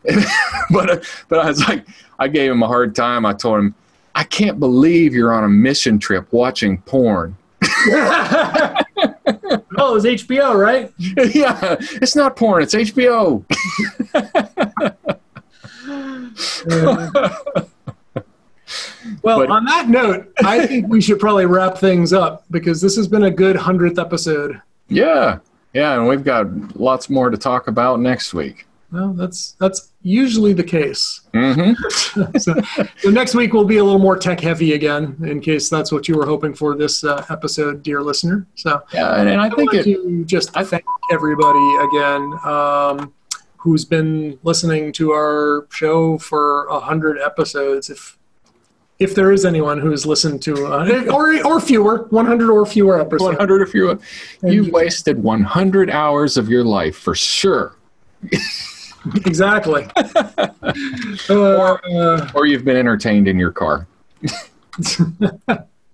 [0.70, 1.86] but but I was like,
[2.18, 3.26] I gave him a hard time.
[3.26, 3.74] I told him,
[4.14, 7.36] I can't believe you're on a mission trip watching porn.
[9.78, 10.92] oh, it was HBO, right?
[10.98, 12.62] yeah, it's not porn.
[12.62, 13.44] It's HBO.
[19.22, 22.96] Well, But- on that note, I think we should probably wrap things up because this
[22.96, 24.60] has been a good hundredth episode.
[24.88, 25.38] Yeah,
[25.72, 28.66] yeah, and we've got lots more to talk about next week.
[28.90, 31.20] Well, that's that's usually the case.
[31.34, 31.72] hmm
[32.38, 32.54] so,
[32.96, 36.08] so next week will be a little more tech heavy again, in case that's what
[36.08, 38.46] you were hoping for this uh, episode, dear listener.
[38.54, 39.84] So Yeah, and, and I I think it.
[39.84, 43.12] to just thank everybody again um,
[43.58, 47.90] who's been listening to our show for a hundred episodes.
[47.90, 48.17] If
[48.98, 53.00] if there is anyone who's listened to uh, or or fewer, one hundred or fewer
[53.00, 53.22] episodes.
[53.38, 57.76] 100 if you And you you- wasted 100 hours of your life for sure
[59.24, 59.86] Exactly.
[61.30, 63.86] uh, or you've been entertained in your car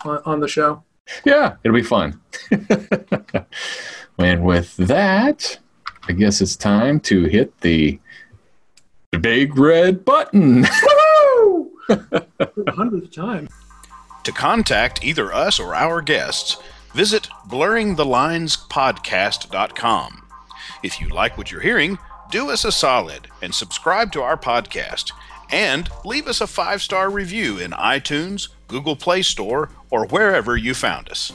[0.04, 0.82] on the show.
[1.24, 2.20] Yeah, it'll be fun.
[4.18, 5.58] and with that,
[6.12, 7.98] I guess it's time to hit the
[9.18, 10.64] big red button.
[11.88, 13.48] hundredth time.
[14.24, 16.58] To contact either us or our guests,
[16.92, 20.22] visit blurringthelinespodcast.com.
[20.82, 21.96] If you like what you're hearing,
[22.30, 25.12] do us a solid and subscribe to our podcast
[25.50, 30.74] and leave us a five star review in iTunes, Google Play Store, or wherever you
[30.74, 31.32] found us.